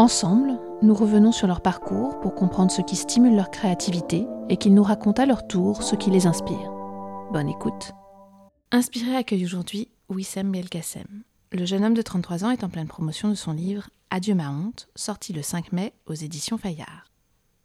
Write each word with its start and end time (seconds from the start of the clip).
Ensemble, 0.00 0.58
nous 0.80 0.94
revenons 0.94 1.30
sur 1.30 1.46
leur 1.46 1.60
parcours 1.60 2.18
pour 2.20 2.34
comprendre 2.34 2.70
ce 2.70 2.80
qui 2.80 2.96
stimule 2.96 3.36
leur 3.36 3.50
créativité 3.50 4.26
et 4.48 4.56
qu'ils 4.56 4.72
nous 4.72 4.82
racontent 4.82 5.22
à 5.22 5.26
leur 5.26 5.46
tour 5.46 5.82
ce 5.82 5.94
qui 5.94 6.08
les 6.08 6.26
inspire. 6.26 6.72
Bonne 7.34 7.50
écoute. 7.50 7.92
Inspiré 8.72 9.14
accueille 9.14 9.44
aujourd'hui 9.44 9.88
Wissem 10.08 10.52
Belkacem. 10.52 11.22
Le 11.52 11.66
jeune 11.66 11.84
homme 11.84 11.92
de 11.92 12.00
33 12.00 12.46
ans 12.46 12.50
est 12.50 12.64
en 12.64 12.70
pleine 12.70 12.86
promotion 12.86 13.28
de 13.28 13.34
son 13.34 13.52
livre 13.52 13.90
Adieu 14.08 14.34
ma 14.34 14.48
honte, 14.48 14.88
sorti 14.96 15.34
le 15.34 15.42
5 15.42 15.70
mai 15.72 15.92
aux 16.06 16.14
éditions 16.14 16.56
Fayard. 16.56 17.12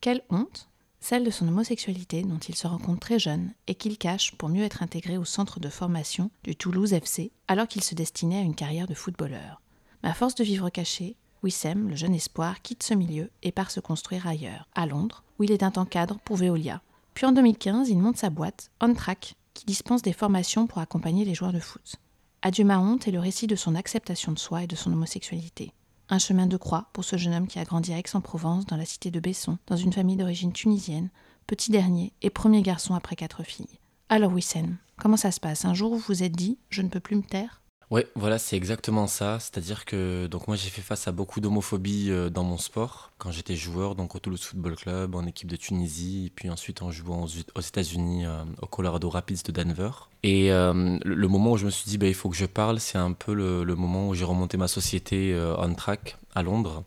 Quelle 0.02 0.22
honte? 0.30 0.68
Celle 1.00 1.24
de 1.24 1.32
son 1.32 1.48
homosexualité 1.48 2.22
dont 2.24 2.40
il 2.40 2.56
se 2.56 2.68
rend 2.68 2.80
compte 2.80 3.00
très 3.00 3.18
jeune 3.18 3.54
et 3.68 3.76
qu'il 3.76 3.98
cache 3.98 4.36
pour 4.36 4.50
mieux 4.50 4.64
être 4.64 4.84
intégré 4.84 5.18
au 5.18 5.24
centre 5.24 5.62
de 5.62 5.70
formation 5.70 6.30
du 6.44 6.58
Toulouse 6.58 6.92
FC 6.92 7.32
alors 7.48 7.70
qu'il 7.70 7.82
se 7.82 7.96
destinait 7.96 8.40
à 8.40 8.42
une 8.42 8.56
carrière 8.56 8.88
de 8.88 8.94
footballeur. 8.94 9.62
À 10.04 10.14
force 10.14 10.36
de 10.36 10.44
vivre 10.44 10.70
caché, 10.70 11.16
Wissem, 11.46 11.90
le 11.90 11.96
jeune 11.96 12.16
espoir, 12.16 12.64
quitte 12.64 12.82
ce 12.82 12.96
milieu 12.96 13.30
et 13.44 13.52
part 13.52 13.70
se 13.70 13.80
construire 13.80 14.26
ailleurs, 14.26 14.68
à 14.74 14.88
Londres, 14.88 15.24
où 15.38 15.44
il 15.44 15.52
est 15.52 15.62
un 15.62 15.70
temps 15.70 15.86
cadre 15.86 16.18
pour 16.26 16.38
Veolia. 16.38 16.82
Puis 17.14 17.28
en 17.28 17.32
2015, 17.32 17.88
il 17.90 18.00
monte 18.00 18.18
sa 18.18 18.32
boîte, 18.32 18.72
On 18.82 18.96
Track, 18.96 19.36
qui 19.54 19.66
dispense 19.66 20.02
des 20.02 20.12
formations 20.12 20.66
pour 20.66 20.80
accompagner 20.80 21.24
les 21.24 21.36
joueurs 21.36 21.54
de 21.54 21.60
foot. 21.60 21.98
Adieu 22.42 22.66
ma 22.66 22.80
honte 22.80 23.08
est 23.08 23.12
le 23.12 23.20
récit 23.20 23.46
de 23.46 23.56
son 23.56 23.76
acceptation 23.76 24.32
de 24.32 24.40
soi 24.40 24.64
et 24.64 24.68
de 24.68 24.76
son 24.76 24.92
homosexualité. 24.92 25.72
Un 26.10 26.18
chemin 26.18 26.48
de 26.48 26.58
croix 26.58 26.90
pour 26.94 27.04
ce 27.04 27.16
jeune 27.16 27.36
homme 27.36 27.48
qui 27.48 27.60
a 27.60 27.64
grandi 27.64 27.94
à 27.94 28.00
Aix-en-Provence, 28.00 28.66
dans 28.66 28.78
la 28.78 28.86
cité 28.86 29.12
de 29.12 29.20
Besson, 29.20 29.60
dans 29.68 29.78
une 29.78 29.94
famille 29.94 30.18
d'origine 30.18 30.52
tunisienne, 30.52 31.10
petit 31.46 31.70
dernier 31.70 32.12
et 32.24 32.32
premier 32.32 32.64
garçon 32.64 32.96
après 32.96 33.16
quatre 33.16 33.44
filles. 33.44 33.80
Alors 34.10 34.34
Wissem, 34.34 34.78
comment 34.98 35.18
ça 35.18 35.32
se 35.32 35.40
passe? 35.40 35.64
Un 35.64 35.76
jour 35.76 35.94
vous 35.94 36.04
vous 36.08 36.24
êtes 36.24 36.36
dit 36.36 36.58
je 36.70 36.82
ne 36.82 36.90
peux 36.90 37.00
plus 37.00 37.16
me 37.16 37.24
taire? 37.24 37.62
Ouais, 37.92 38.08
voilà, 38.16 38.40
c'est 38.40 38.58
exactement 38.58 39.06
ça. 39.06 39.40
C'est-à-dire 39.40 39.86
que 39.86 40.26
donc 40.26 40.48
moi 40.48 40.58
j'ai 40.58 40.70
fait 40.70 40.82
face 40.82 41.08
à 41.08 41.12
beaucoup 41.12 41.40
d'homophobie 41.40 42.08
euh, 42.10 42.30
dans 42.32 42.44
mon 42.44 42.58
sport 42.58 43.12
quand 43.20 43.32
j'étais 43.32 43.56
joueur, 43.56 43.94
donc 43.94 44.16
au 44.16 44.20
Toulouse 44.20 44.42
Football 44.42 44.76
Club, 44.76 45.16
en 45.16 45.26
équipe 45.26 45.48
de 45.48 45.56
Tunisie, 45.56 46.32
puis 46.36 46.50
ensuite 46.50 46.82
en 46.82 46.90
jouant 46.90 47.26
aux, 47.26 47.62
États-Unis 47.62 48.26
euh, 48.26 48.44
au 48.62 48.66
Colorado 48.66 49.08
Rapids 49.10 49.44
de 49.46 49.52
Denver. 49.52 49.92
Et 50.24 50.52
euh, 50.52 50.98
le, 51.04 51.28
moment 51.28 51.52
où 51.52 51.58
je 51.58 51.66
me 51.66 51.70
suis 51.70 51.88
dit 51.88 52.00
bah, 52.00 52.08
il 52.08 52.16
faut 52.16 52.30
que 52.30 52.38
je 52.38 52.48
parle, 52.48 52.80
c'est 52.80 52.98
un 52.98 53.12
peu 53.12 53.34
le, 53.34 53.64
le 53.64 53.76
moment 53.76 54.10
où 54.10 54.16
j'ai 54.16 54.26
remonté 54.26 54.58
ma 54.58 54.68
société 54.68 55.40
on 55.60 55.74
track 55.76 56.18
à 56.34 56.42
Londres. 56.42 56.84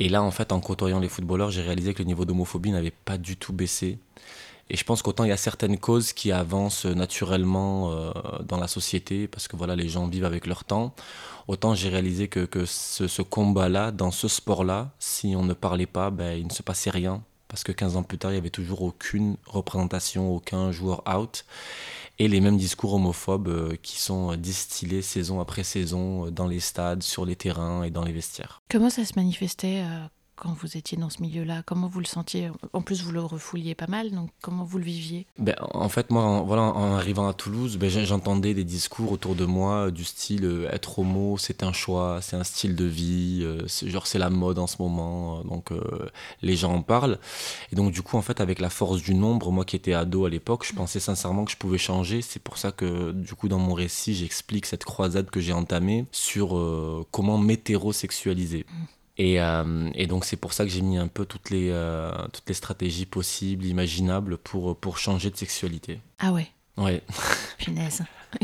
Et 0.00 0.08
là, 0.08 0.22
en 0.22 0.32
fait, 0.32 0.50
en 0.50 0.60
côtoyant 0.60 0.98
les 0.98 1.08
footballeurs, 1.08 1.50
j'ai 1.52 1.62
réalisé 1.62 1.94
que 1.94 2.00
le 2.00 2.06
niveau 2.06 2.24
d'homophobie 2.24 2.72
n'avait 2.72 2.90
pas 2.90 3.16
du 3.16 3.36
tout 3.36 3.52
baissé. 3.52 3.98
Et 4.70 4.76
je 4.76 4.84
pense 4.84 5.02
qu'autant 5.02 5.24
il 5.24 5.28
y 5.28 5.32
a 5.32 5.36
certaines 5.36 5.78
causes 5.78 6.12
qui 6.12 6.32
avancent 6.32 6.86
naturellement 6.86 7.92
euh, 7.92 8.12
dans 8.46 8.58
la 8.58 8.68
société, 8.68 9.28
parce 9.28 9.48
que 9.48 9.56
voilà, 9.56 9.76
les 9.76 9.88
gens 9.88 10.06
vivent 10.06 10.24
avec 10.24 10.46
leur 10.46 10.64
temps, 10.64 10.94
autant 11.48 11.74
j'ai 11.74 11.88
réalisé 11.88 12.28
que, 12.28 12.44
que 12.46 12.64
ce, 12.64 13.22
combat-là, 13.22 13.90
dans 13.90 14.10
ce 14.10 14.28
sport-là, 14.28 14.92
si 14.98 15.34
on 15.36 15.42
ne 15.42 15.52
parlait 15.52 15.86
pas, 15.86 16.10
ben, 16.10 16.38
il 16.38 16.46
ne 16.46 16.52
se 16.52 16.62
passait 16.62 16.90
rien. 16.90 17.22
Parce 17.48 17.62
que 17.62 17.72
15 17.72 17.96
ans 17.96 18.02
plus 18.02 18.18
tard, 18.18 18.30
il 18.32 18.34
n'y 18.34 18.40
avait 18.40 18.50
toujours 18.50 18.82
aucune 18.82 19.36
représentation, 19.46 20.34
aucun 20.34 20.72
joueur 20.72 21.04
out. 21.06 21.44
Et 22.18 22.26
les 22.26 22.40
mêmes 22.40 22.56
discours 22.56 22.94
homophobes 22.94 23.48
euh, 23.48 23.76
qui 23.82 24.00
sont 24.00 24.34
distillés 24.36 25.02
saison 25.02 25.40
après 25.40 25.62
saison 25.62 26.26
euh, 26.26 26.30
dans 26.30 26.46
les 26.46 26.60
stades, 26.60 27.02
sur 27.02 27.24
les 27.24 27.36
terrains 27.36 27.82
et 27.84 27.90
dans 27.90 28.02
les 28.02 28.12
vestiaires. 28.12 28.62
Comment 28.70 28.90
ça 28.90 29.04
se 29.04 29.12
manifestait 29.16 29.84
quand 30.36 30.52
vous 30.60 30.76
étiez 30.76 30.98
dans 30.98 31.10
ce 31.10 31.22
milieu-là 31.22 31.62
Comment 31.64 31.88
vous 31.88 32.00
le 32.00 32.06
sentiez? 32.06 32.50
En 32.72 32.82
plus, 32.82 33.02
vous 33.02 33.12
le 33.12 33.20
refouliez 33.20 33.74
pas 33.74 33.86
mal, 33.86 34.10
donc 34.10 34.30
comment 34.40 34.64
vous 34.64 34.78
le 34.78 34.84
viviez? 34.84 35.26
Ben, 35.38 35.54
En 35.60 35.88
fait, 35.88 36.10
moi, 36.10 36.22
en, 36.22 36.44
voilà, 36.44 36.62
en 36.62 36.94
arrivant 36.94 37.28
à 37.28 37.34
Toulouse, 37.34 37.76
ben, 37.76 37.88
j'entendais 37.88 38.54
des 38.54 38.64
discours 38.64 39.12
autour 39.12 39.34
de 39.34 39.44
moi 39.44 39.90
du 39.90 40.04
style 40.04 40.44
euh, 40.44 40.68
être 40.72 40.98
homo, 40.98 41.38
c'est 41.38 41.62
un 41.62 41.72
choix, 41.72 42.20
c'est 42.22 42.36
un 42.36 42.44
style 42.44 42.74
de 42.76 42.84
vie, 42.84 43.40
euh, 43.42 43.66
genre 43.86 44.06
c'est 44.06 44.18
la 44.18 44.30
mode 44.30 44.58
en 44.58 44.66
ce 44.66 44.76
moment, 44.80 45.38
euh, 45.38 45.42
donc 45.44 45.70
les 46.42 46.56
gens 46.56 46.72
en 46.74 46.82
parlent. 46.82 47.18
Et 47.72 47.76
donc, 47.76 47.92
du 47.92 48.02
coup, 48.02 48.16
en 48.16 48.22
fait, 48.22 48.40
avec 48.40 48.60
la 48.60 48.70
force 48.70 49.02
du 49.02 49.14
nombre, 49.14 49.50
moi 49.52 49.64
qui 49.64 49.76
étais 49.76 49.94
ado 49.94 50.24
à 50.24 50.30
l'époque, 50.30 50.66
je 50.66 50.74
pensais 50.74 51.00
sincèrement 51.00 51.44
que 51.44 51.50
je 51.50 51.56
pouvais 51.56 51.78
changer. 51.78 52.22
C'est 52.22 52.42
pour 52.42 52.58
ça 52.58 52.72
que, 52.72 53.12
du 53.12 53.34
coup, 53.34 53.48
dans 53.48 53.58
mon 53.58 53.74
récit, 53.74 54.14
j'explique 54.14 54.66
cette 54.66 54.84
croisade 54.84 55.30
que 55.30 55.40
j'ai 55.40 55.52
entamée 55.52 56.06
sur 56.12 56.60
comment 57.10 57.38
m'hétérosexualiser. 57.38 58.66
Mmh. 58.68 58.84
Et, 59.16 59.40
euh, 59.40 59.90
et, 59.94 60.06
donc 60.06 60.24
c'est 60.24 60.36
pour 60.36 60.52
ça 60.52 60.64
que 60.64 60.70
j'ai 60.70 60.80
mis 60.80 60.98
un 60.98 61.06
peu 61.06 61.24
toutes 61.24 61.50
les, 61.50 61.70
euh, 61.70 62.10
toutes 62.32 62.48
les 62.48 62.54
stratégies 62.54 63.06
possibles, 63.06 63.64
imaginables 63.64 64.38
pour, 64.38 64.76
pour 64.76 64.98
changer 64.98 65.30
de 65.30 65.36
sexualité. 65.36 66.00
Ah 66.18 66.32
ouais 66.32 66.48
Ouais. 66.76 67.02
Punaise. 67.58 68.02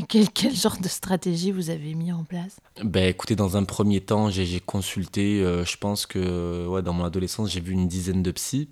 Quel, 0.08 0.30
quel, 0.30 0.54
genre 0.54 0.76
de 0.80 0.88
stratégie 0.88 1.50
vous 1.50 1.70
avez 1.70 1.94
mis 1.94 2.12
en 2.12 2.22
place? 2.22 2.60
Ben 2.82 3.08
écoutez, 3.08 3.34
dans 3.34 3.56
un 3.56 3.64
premier 3.64 4.00
temps, 4.00 4.30
j'ai 4.30 4.60
consulté, 4.60 5.42
euh, 5.42 5.64
je 5.64 5.76
pense 5.76 6.06
que 6.06 6.66
ouais, 6.66 6.82
dans 6.82 6.92
mon 6.92 7.04
adolescence, 7.04 7.50
j'ai 7.50 7.60
vu 7.60 7.72
une 7.72 7.88
dizaine 7.88 8.22
de 8.22 8.30
psys. 8.30 8.68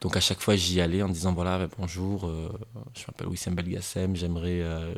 Donc 0.00 0.16
à 0.16 0.20
chaque 0.20 0.40
fois, 0.40 0.56
j'y 0.56 0.80
allais 0.80 1.02
en 1.02 1.08
disant 1.08 1.32
voilà, 1.32 1.58
ben, 1.58 1.68
bonjour, 1.78 2.26
euh, 2.26 2.50
je 2.94 3.04
m'appelle 3.08 3.28
Wissem 3.28 3.54
Belgassem, 3.54 4.14
j'aimerais 4.14 4.60
euh, 4.60 4.92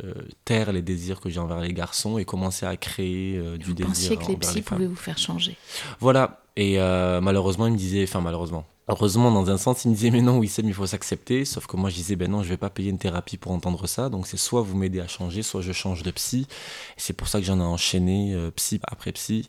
taire 0.45 0.73
les 0.73 0.83
désirs 0.83 1.21
que 1.21 1.31
j'ai 1.31 1.41
envers 1.41 1.61
les 1.61 1.73
garçons 1.73 2.19
et 2.19 2.25
commencer 2.25 2.67
à 2.67 2.77
créer 2.77 3.41
du 3.59 3.67
vous 3.67 3.75
désir. 3.75 3.87
Vous 3.87 3.93
pensiez 3.93 4.17
que 4.17 4.27
les 4.27 4.37
psys 4.37 4.55
les 4.57 4.63
pouvaient 4.63 4.87
vous 4.87 4.97
faire 4.97 5.19
changer? 5.19 5.57
Voilà, 6.01 6.43
et 6.57 6.79
malheureusement, 6.79 7.67
ils 7.67 7.73
me 7.73 7.79
disaient, 7.79 8.05
enfin 8.05 8.21
malheureusement, 8.21 8.67
Heureusement, 8.91 9.31
dans 9.31 9.51
un 9.51 9.57
sens, 9.57 9.85
il 9.85 9.91
me 9.91 9.95
disait, 9.95 10.11
mais 10.11 10.21
non, 10.21 10.39
Wissem, 10.39 10.67
il 10.67 10.75
faut 10.75 10.87
s'accepter. 10.87 11.45
Sauf 11.45 11.67
que 11.67 11.77
moi, 11.77 11.91
je 11.91 11.95
disais, 11.95 12.17
ben 12.17 12.31
non, 12.31 12.43
je 12.43 12.49
vais 12.49 12.57
pas 12.57 12.71
payer 12.71 12.91
une 12.91 12.99
thérapie 12.99 13.37
pour 13.37 13.53
entendre 13.53 13.87
ça. 13.87 14.09
Donc, 14.09 14.27
c'est 14.27 14.37
soit 14.37 14.63
vous 14.63 14.77
m'aidez 14.77 15.01
à 15.01 15.07
changer, 15.07 15.43
soit 15.43 15.63
je 15.63 15.73
change 15.73 16.03
de 16.03 16.11
psy. 16.11 16.49
C'est 16.97 17.13
pour 17.13 17.29
ça 17.29 17.39
que 17.39 17.47
j'en 17.47 17.61
ai 17.61 17.63
enchaîné 17.63 18.35
euh, 18.35 18.51
psy 18.51 18.81
après 18.83 19.13
psy. 19.13 19.49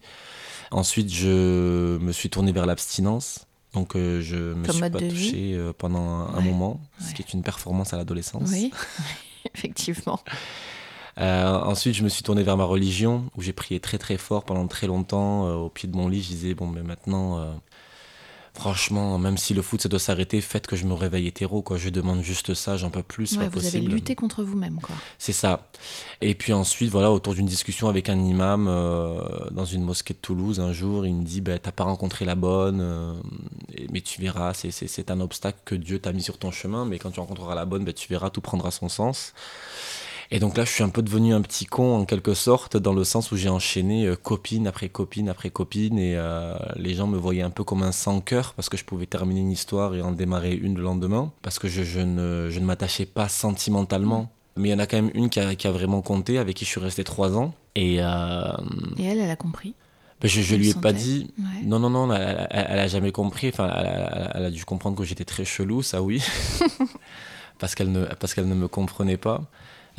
Ensuite, 0.70 1.12
je 1.12 1.98
me 1.98 2.12
suis 2.12 2.30
tourné 2.30 2.52
vers 2.52 2.68
l'abstinence. 2.68 3.48
Donc, 3.74 3.96
euh, 3.96 4.22
je 4.22 4.54
me 4.54 4.66
Comme 4.68 4.76
suis 4.76 4.90
pas 4.90 5.00
touché 5.00 5.54
euh, 5.56 5.74
pendant 5.76 6.02
un, 6.02 6.36
un 6.36 6.42
Ouais, 6.42 6.44
moment, 6.44 6.80
ce 7.00 7.14
qui 7.14 7.22
est 7.24 7.34
une 7.34 7.42
performance 7.44 7.94
à 7.94 7.98
l'adolescence. 7.98 8.50
Oui, 8.52 8.72
effectivement. 9.56 10.20
Euh, 11.18 11.46
ensuite, 11.62 11.96
je 11.96 12.04
me 12.04 12.10
suis 12.10 12.24
tourné 12.24 12.44
vers 12.44 12.58
ma 12.58 12.64
religion, 12.64 13.30
où 13.36 13.42
j'ai 13.42 13.54
prié 13.54 13.80
très 13.80 13.98
très 13.98 14.18
fort 14.18 14.44
pendant 14.46 14.68
très 14.68 14.88
longtemps. 14.88 15.48
Euh, 15.48 15.56
au 15.56 15.70
pied 15.70 15.90
de 15.90 15.96
mon 15.96 16.08
lit, 16.08 16.22
je 16.22 16.30
disais, 16.30 16.54
bon, 16.54 16.68
mais 16.68 16.84
maintenant, 16.84 17.38
euh, 17.40 17.54
franchement, 18.54 19.18
même 19.18 19.38
si 19.38 19.54
le 19.54 19.62
foot, 19.62 19.82
ça 19.82 19.90
doit 19.90 20.00
s'arrêter, 20.00 20.42
faites 20.42 20.68
que 20.68 20.76
je 20.76 20.86
me 20.86 20.94
réveille 20.94 21.28
hétéro, 21.28 21.62
quoi. 21.62 21.78
Je 21.78 21.90
demande 21.90 22.22
juste 22.22 22.54
ça, 22.54 22.78
j'en 22.78 22.90
peux 22.90 23.02
plus, 23.04 23.28
c'est 23.28 23.38
Ouais, 23.38 23.44
pas 23.46 23.50
vous 23.50 23.60
avez 23.66 23.72
possible. 23.80 23.94
lutté 23.94 24.16
contre 24.16 24.44
vous-même, 24.44 24.80
quoi. 24.82 24.96
C'est 25.18 25.34
ça. 25.34 25.68
Et 26.22 26.36
puis 26.36 26.54
ensuite, 26.54 26.90
voilà, 26.92 27.12
autour 27.12 27.34
d'une 27.34 27.46
discussion 27.46 27.88
avec 27.90 28.10
un 28.10 28.20
imam 28.20 28.68
euh, 28.68 29.22
dans 29.52 29.66
une 29.66 29.84
mosquée 29.84 30.14
de 30.14 30.20
Toulouse, 30.20 30.60
un 30.60 30.74
jour, 30.74 31.06
il 31.06 31.14
me 31.16 31.24
dit 31.24 31.42
bah, 31.42 31.58
T'as 31.60 31.72
pas 31.72 31.84
rencontré 31.86 32.26
la 32.26 32.36
bonne, 32.36 32.80
euh, 32.82 33.14
mais 33.92 34.02
tu 34.02 34.22
verras, 34.22 34.54
c'est- 34.54 35.10
un 35.12 35.22
obstacle 35.22 35.60
que 35.66 35.76
Dieu 35.76 36.00
t'a 36.00 36.12
mis 36.14 36.22
sur 36.22 36.38
ton 36.38 36.52
chemin, 36.52 36.86
mais 36.86 37.00
quand 37.00 37.12
tu 37.12 37.20
rencontreras 37.20 37.56
la 37.56 37.66
bonne, 37.66 37.84
bah, 37.86 37.94
tu 37.94 38.08
verras, 38.10 38.30
tout 38.30 38.42
prendra 38.42 38.70
son 38.72 38.88
sens. 38.90 39.34
Et 40.34 40.40
donc 40.40 40.56
là, 40.56 40.64
je 40.64 40.70
suis 40.72 40.84
un 40.84 40.88
peu 40.90 41.02
devenu 41.02 41.34
un 41.34 41.42
petit 41.42 41.66
con 41.66 41.94
en 41.98 42.06
quelque 42.06 42.34
sorte, 42.34 42.78
dans 42.78 42.94
le 42.94 43.04
sens 43.04 43.32
où 43.34 43.36
j'ai 43.38 43.50
enchaîné 43.50 44.06
euh, 44.08 44.16
copine 44.16 44.66
après 44.66 44.88
copine 44.88 45.28
après 45.28 45.50
copine, 45.50 46.00
et 46.00 46.14
euh, 46.16 46.56
les 46.78 46.94
gens 46.94 47.06
me 47.08 47.18
voyaient 47.18 47.42
un 47.42 47.50
peu 47.50 47.66
comme 47.66 47.84
un 47.84 47.92
sans-cœur, 47.92 48.54
parce 48.54 48.70
que 48.70 48.78
je 48.78 48.86
pouvais 48.86 49.08
terminer 49.08 49.42
une 49.42 49.52
histoire 49.52 49.94
et 49.94 50.02
en 50.02 50.12
démarrer 50.14 50.54
une 50.54 50.76
le 50.78 50.84
lendemain, 50.84 51.34
parce 51.42 51.60
que 51.60 51.68
je, 51.68 51.84
je 51.84 52.00
ne, 52.00 52.48
je 52.50 52.60
ne 52.62 52.66
m'attachais 52.66 53.06
pas 53.06 53.28
sentimentalement. 53.28 54.32
Mais 54.56 54.70
il 54.70 54.72
y 54.72 54.76
en 54.76 54.80
a 54.80 54.88
quand 54.88 54.98
même 55.02 55.12
une 55.14 55.30
qui 55.30 55.40
a, 55.42 55.54
qui 55.56 55.68
a 55.68 55.72
vraiment 55.72 56.02
compté, 56.02 56.38
avec 56.38 56.56
qui 56.56 56.64
je 56.66 56.70
suis 56.70 56.80
resté 56.82 57.04
trois 57.04 57.38
ans. 57.38 57.54
Et 57.76 57.98
euh, 58.00 58.52
Et 58.98 59.04
elle, 59.04 59.20
elle 59.20 59.30
a 59.32 59.36
compris? 59.36 59.74
ben, 60.22 60.28
je, 60.30 60.42
je 60.42 60.56
lui 60.56 60.70
ai 60.70 60.74
pas 60.76 60.94
dit. 60.94 61.34
Ouais. 61.40 61.66
Non, 61.66 61.80
non, 61.80 61.90
non, 61.90 62.14
elle, 62.14 62.48
elle, 62.52 62.68
elle 62.70 62.80
a 62.80 62.88
jamais 62.88 63.12
compris. 63.12 63.50
Enfin, 63.50 63.70
elle, 63.76 63.86
a- 63.88 64.32
elle 64.36 64.46
a 64.46 64.52
dû 64.52 64.64
comprendre 64.66 64.96
que 64.98 65.04
j'étais 65.04 65.26
très 65.26 65.44
chelou, 65.46 65.82
ça 65.82 66.02
oui. 66.02 66.22
parce 67.60 67.76
qu'elle 67.76 67.92
ne, 67.92 68.06
parce 68.06 68.34
qu'elle 68.34 68.48
ne 68.48 68.56
me 68.56 68.68
comprenait 68.68 69.18
pas. 69.18 69.44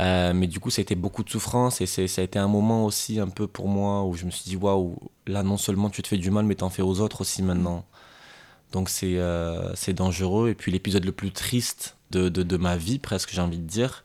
Euh, 0.00 0.32
mais 0.32 0.46
du 0.46 0.58
coup, 0.58 0.70
ça 0.70 0.80
a 0.80 0.82
été 0.82 0.94
beaucoup 0.94 1.22
de 1.22 1.30
souffrance 1.30 1.80
et 1.80 1.86
ça 1.86 2.02
a 2.20 2.24
été 2.24 2.38
un 2.38 2.48
moment 2.48 2.84
aussi 2.84 3.20
un 3.20 3.28
peu 3.28 3.46
pour 3.46 3.68
moi 3.68 4.04
où 4.04 4.14
je 4.14 4.24
me 4.24 4.30
suis 4.30 4.44
dit 4.44 4.56
waouh, 4.56 4.96
là 5.26 5.42
non 5.42 5.56
seulement 5.56 5.90
tu 5.90 6.02
te 6.02 6.08
fais 6.08 6.16
du 6.16 6.30
mal, 6.30 6.44
mais 6.44 6.54
t'en 6.54 6.70
fais 6.70 6.82
aux 6.82 7.00
autres 7.00 7.20
aussi 7.20 7.42
maintenant. 7.42 7.84
Donc 8.72 8.88
c'est 8.88 9.18
euh, 9.18 9.74
dangereux. 9.88 10.48
Et 10.50 10.54
puis 10.54 10.72
l'épisode 10.72 11.04
le 11.04 11.12
plus 11.12 11.30
triste 11.30 11.96
de, 12.10 12.28
de 12.28 12.56
ma 12.56 12.76
vie, 12.76 12.98
presque, 12.98 13.30
j'ai 13.32 13.40
envie 13.40 13.58
de 13.58 13.66
dire, 13.66 14.04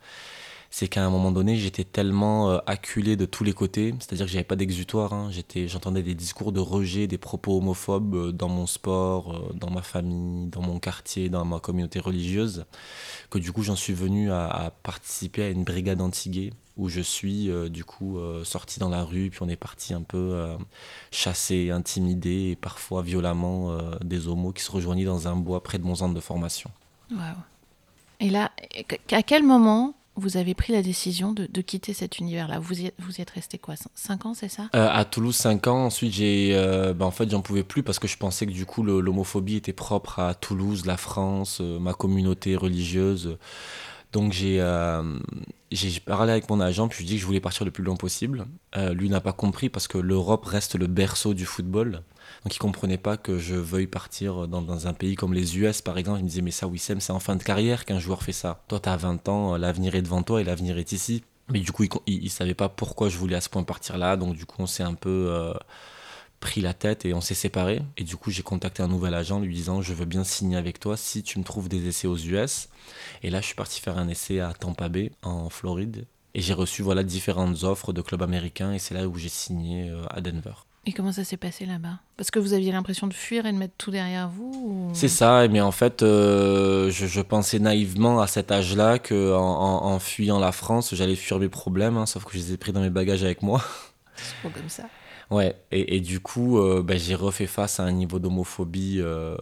c'est 0.78 0.88
qu'à 0.88 1.04
un 1.04 1.10
moment 1.10 1.32
donné, 1.32 1.56
j'étais 1.56 1.84
tellement 1.84 2.52
euh, 2.52 2.60
acculé 2.68 3.16
de 3.16 3.26
tous 3.26 3.44
les 3.44 3.54
côtés, 3.54 3.96
c'est-à-dire 3.98 4.28
que 4.28 4.32
j'avais 4.32 4.44
pas 4.44 4.56
d'exutoire. 4.56 5.12
Hein. 5.12 5.32
J'entendais 5.66 6.04
des 6.04 6.14
discours 6.14 6.52
de 6.52 6.60
rejet, 6.60 7.08
des 7.08 7.18
propos 7.18 7.58
homophobes 7.58 8.14
euh, 8.14 8.32
dans 8.32 8.48
mon 8.48 8.68
sport, 8.68 9.36
euh, 9.36 9.54
dans 9.56 9.72
ma 9.72 9.82
famille, 9.82 10.46
dans 10.50 10.62
mon 10.62 10.78
quartier, 10.78 11.30
dans 11.30 11.46
ma 11.46 11.60
communauté 11.60 12.00
religieuse, 12.00 12.66
que 13.32 13.40
du 13.40 13.52
coup, 13.52 13.64
j'en 13.64 13.76
suis 13.76 13.94
venu 13.94 14.32
à, 14.32 14.72
participer 14.84 15.46
à 15.46 15.50
une 15.50 15.64
brigade 15.64 16.00
anti 16.00 16.52
où 16.76 16.90
je 16.90 17.02
suis 17.02 17.50
du 17.72 17.84
coup 17.84 18.20
sorti 18.44 18.80
dans 18.80 18.90
la 18.90 19.04
rue, 19.04 19.32
puis 19.32 19.40
on 19.42 19.50
est 19.50 19.56
parti 19.56 19.96
un 19.96 20.04
peu 20.04 20.56
chasser, 21.10 21.72
intimider 21.72 22.52
et 22.52 22.56
parfois 22.56 23.02
violemment 23.02 23.76
des 24.04 24.28
homos 24.28 24.54
qui 24.54 24.62
se 24.62 24.70
rejoignaient 24.70 25.06
dans 25.06 25.28
un 25.28 25.36
bois 25.36 25.64
près 25.64 25.80
de 25.80 25.84
mon 25.84 25.96
centre 25.96 26.14
de 26.14 26.20
formation. 26.20 26.70
Wow. 27.10 27.20
Et 28.20 28.30
là, 28.30 28.52
à 29.12 29.24
quel 29.24 29.42
moment 29.42 29.96
vous 30.18 30.36
avez 30.36 30.56
pris 30.56 30.74
la 30.74 30.81
décision 30.81 31.31
de, 31.31 31.62
quitter 31.62 31.94
cet 31.94 32.18
univers-là 32.18 32.60
vous 32.60 32.81
y, 32.81 32.92
vous 33.00 33.22
êtes 33.22 33.30
resté 33.30 33.58
quoi 33.58 33.75
5 33.94 34.25
ans, 34.25 34.34
c'est 34.34 34.50
ça? 34.50 34.64
Euh, 34.75 34.90
À 34.92 35.06
Toulouse, 35.06 35.36
5 35.36 35.68
ans. 35.68 35.86
Ensuite, 35.86 36.14
j'ai, 36.14 36.52
euh, 36.54 36.94
bah, 36.94 37.06
en 37.06 37.12
fait, 37.12 37.30
j'en 37.30 37.42
pouvais 37.42 37.64
plus 37.64 37.84
parce 37.84 38.00
que 38.00 38.08
je 38.08 38.18
pensais 38.18 38.46
que 38.48 38.52
du 38.52 38.66
coup, 38.66 38.84
l'homophobie 38.84 39.56
était 39.56 39.74
propre 39.74 40.19
à 40.19 40.34
Toulouse, 40.34 40.86
la 40.86 40.98
France, 40.98 41.60
euh, 41.62 41.80
ma 41.80 41.94
communauté 41.94 42.56
religieuse. 42.56 43.38
Donc 44.14 44.31
j'ai 44.31 44.64
j'ai 45.69 46.00
parlé 46.00 46.31
avec 46.31 46.50
mon 46.50 46.62
agent, 46.62 46.88
puis 46.88 47.00
je 47.00 47.04
lui 47.04 47.08
ai 47.08 47.10
dit 47.10 47.16
que 47.16 47.22
je 47.22 47.25
voulais 47.25 47.42
partir 47.42 47.66
le 47.66 47.72
plus 47.72 47.84
loin 47.84 47.98
possible. 47.98 48.46
lui 48.94 49.10
n'a 49.10 49.19
pas 49.19 49.34
compris 49.34 49.69
parce 49.69 49.88
que 49.88 49.98
l'Europe 49.98 50.46
reste 50.46 50.75
le 50.75 50.88
berceau 50.88 51.34
du 51.34 51.46
football. 51.46 52.02
Donc 52.44 52.56
il 52.56 52.60
comprenait 52.60 52.98
pas 52.98 53.18
que 53.18 53.39
je 53.39 53.56
veuille 53.56 53.88
partir 53.88 54.48
dans, 54.48 54.88
un 54.88 54.94
pays 54.94 55.16
comme 55.16 55.34
les 55.34 55.57
US 55.57 55.81
par 55.81 55.98
exemple. 55.98 56.19
Il 56.19 56.24
me 56.24 56.30
disait 56.30 56.42
mais 56.42 56.51
ça 56.51 56.68
Wissem 56.68 57.00
c'est 57.00 57.13
en 57.13 57.19
fin 57.19 57.36
de 57.36 57.44
carrière 57.44 57.86
qu'un 57.86 58.00
joueur 58.00 58.24
fait 58.24 58.34
ça. 58.34 58.63
Toi 58.68 58.80
tu 58.80 58.89
as 58.89 58.98
20 58.98 59.28
ans, 59.30 59.57
l'avenir 59.57 59.95
est 59.95 60.01
devant 60.01 60.24
toi 60.24 60.42
et 60.42 60.44
l'avenir 60.44 60.78
est 60.78 60.92
ici. 60.92 61.24
Mais 61.50 61.60
du 61.60 61.72
coup 61.72 61.86
il, 62.06 62.24
ne 62.24 62.30
savait 62.30 62.54
pas 62.54 62.69
pourquoi 62.69 63.10
je 63.10 63.18
voulais 63.18 63.36
à 63.36 63.42
ce 63.42 63.50
point 63.50 63.63
partir 63.63 63.98
là. 63.98 64.18
Donc 64.18 64.36
du 64.36 64.45
coup 64.45 64.57
on 64.60 64.68
s'est 64.68 64.84
un 64.84 64.94
peu 64.94 65.28
euh, 65.30 65.54
pris 66.39 66.62
la 66.62 66.74
tête 66.74 67.06
et 67.06 67.13
on 67.13 67.22
s'est 67.22 67.36
séparés. 67.36 67.81
Et 67.98 68.04
du 68.04 68.18
coup 68.18 68.31
j'ai 68.31 68.44
contacté 68.44 68.83
un 68.83 68.88
nouvel 68.88 69.13
agent 69.13 69.40
lui 69.40 69.54
disant 69.54 69.81
je 69.81 69.94
veux 69.94 70.06
bien 70.06 70.24
signer 70.24 70.57
avec 70.57 70.80
toi 70.80 70.98
si 70.98 71.24
tu 71.24 71.40
me 71.40 71.44
trouves 71.44 71.69
des 71.69 71.88
essais 71.88 72.07
aux 72.07 72.18
US. 72.18 72.69
Et 73.24 73.30
là 73.30 73.42
je 73.42 73.48
suis 73.48 73.56
parti 73.56 73.81
faire 73.81 73.98
un 73.98 74.07
essai 74.07 74.40
à 74.40 74.54
Tampa 74.54 74.90
Bay 74.90 75.12
en 75.24 75.50
Floride. 75.50 76.06
Et 76.33 76.42
j'ai 76.42 76.54
reçu 76.54 76.83
voilà 76.83 77.04
différentes 77.04 77.63
offres 77.63 77.94
de 77.94 78.01
clubs 78.01 78.22
américains 78.22 78.74
et 78.74 78.80
c'est 78.80 78.94
là 78.94 79.07
où 79.07 79.18
j'ai 79.18 79.30
signé 79.30 79.90
euh, 79.90 80.04
à 80.10 80.22
Denver. 80.22 80.54
Et 80.88 80.94
comment 80.94 81.12
ça 81.12 81.25
s'est 81.25 81.36
passé 81.36 81.66
là-bas? 81.66 82.00
Parce 82.16 82.31
que 82.31 82.39
vous 82.39 82.54
aviez 82.54 82.72
l'impression 82.72 83.07
de 83.07 83.13
fuir 83.13 83.45
et 83.45 83.51
de 83.51 83.57
mettre 83.57 83.74
tout 83.78 83.92
derrière 83.92 84.30
vous 84.30 84.89
C'est 84.94 85.10
ça, 85.10 85.45
mais 85.50 85.60
en 85.60 85.74
fait, 85.74 86.01
euh, 86.01 86.89
je, 86.89 87.22
pensais 87.22 87.60
naïvement 87.60 88.22
à 88.22 88.28
cet 88.28 88.54
âge-là 88.54 88.98
qu'en 88.98 89.84
en, 89.84 90.00
fuyant 90.00 90.39
la 90.39 90.54
France, 90.54 90.95
j'allais 90.95 91.18
fuir 91.18 91.39
mes 91.39 91.50
problèmes, 91.50 91.98
hein, 91.98 92.06
sauf 92.06 92.24
que 92.24 92.31
je 92.31 92.38
les 92.38 92.54
ai 92.54 92.57
pris 92.57 92.72
dans 92.72 92.80
mes 92.80 92.89
bagages 92.89 93.25
avec 93.25 93.42
moi. 93.42 93.62
C'est 94.16 94.50
comme 94.50 94.69
ça. 94.69 94.84
Ouais, 95.30 95.57
et, 95.72 96.00
du 96.00 96.22
coup, 96.22 96.57
euh, 96.57 96.81
ben, 96.81 96.98
j'ai 96.98 97.16
refait 97.16 97.48
face 97.48 97.81
à 97.81 97.83
un 97.83 97.92
niveau 97.92 98.18
d'homophobie 98.18 99.01
euh, 99.01 99.36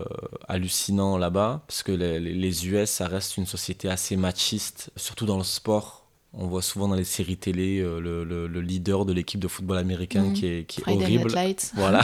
hallucinant 0.47 1.15
là-bas, 1.19 1.61
parce 1.67 1.83
que 1.83 1.91
les, 1.91 2.19
les 2.19 2.67
US, 2.67 2.89
ça 2.89 3.07
reste 3.07 3.37
une 3.37 3.45
société 3.45 3.87
assez 3.87 4.15
machiste, 4.15 4.89
surtout 4.95 5.27
dans 5.27 5.37
le 5.37 5.43
sport 5.43 6.04
on 6.37 6.47
voit 6.47 6.61
souvent 6.61 6.87
dans 6.87 6.95
les 6.95 7.03
séries 7.03 7.37
télé 7.37 7.79
euh, 7.79 7.99
le, 7.99 8.61
leader 8.61 9.05
de 9.05 9.13
l'équipe 9.13 9.39
de 9.39 9.47
football 9.47 9.77
américain 9.77 10.33
qui 10.33 10.47
est, 10.47 10.65
qui 10.65 10.81
est 10.81 10.91
horrible. 10.91 11.33
Voilà. 11.75 12.01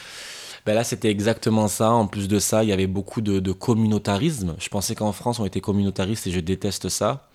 ben 0.66 0.74
là, 0.74 0.84
c'était 0.84 1.10
exactement 1.10 1.68
ça. 1.68 1.90
En 1.92 2.06
plus 2.06 2.28
de 2.28 2.38
ça, 2.38 2.64
il 2.64 2.70
y 2.70 2.72
avait 2.72 2.86
beaucoup 2.86 3.20
de, 3.20 3.52
communautarisme. 3.52 4.56
Je 4.58 4.68
pensais 4.68 4.94
qu'en 4.94 5.12
France, 5.12 5.38
on 5.38 5.46
était 5.46 5.60
communautariste 5.60 6.26
et 6.26 6.30
je 6.30 6.40
déteste 6.40 6.88
ça. 6.88 7.28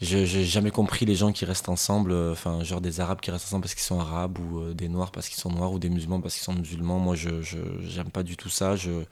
Je 0.00 0.16
n'ai 0.16 0.44
jamais 0.44 0.70
compris 0.70 1.04
les 1.04 1.14
gens 1.14 1.30
qui 1.30 1.44
restent 1.44 1.68
ensemble, 1.68 2.12
euh, 2.12 2.32
enfin, 2.32 2.64
genre 2.64 2.80
des 2.80 3.00
Arabes 3.00 3.20
qui 3.20 3.30
restent 3.30 3.46
ensemble 3.48 3.64
parce 3.64 3.74
qu'ils 3.74 3.82
sont 3.84 4.00
arabes, 4.00 4.38
ou 4.38 4.60
euh, 4.60 4.74
des 4.74 4.88
Noirs 4.88 5.10
parce 5.10 5.28
qu'ils 5.28 5.38
sont 5.38 5.50
noirs, 5.50 5.72
ou 5.72 5.78
des 5.78 5.90
musulmans 5.90 6.22
parce 6.22 6.34
qu'ils 6.34 6.42
sont 6.42 6.54
musulmans. 6.54 6.98
Moi, 6.98 7.16
je 7.16 7.28
n'aime 7.28 8.10
pas 8.10 8.22
du 8.22 8.38
tout 8.38 8.48
ça. 8.48 8.76
J'aime 8.76 9.04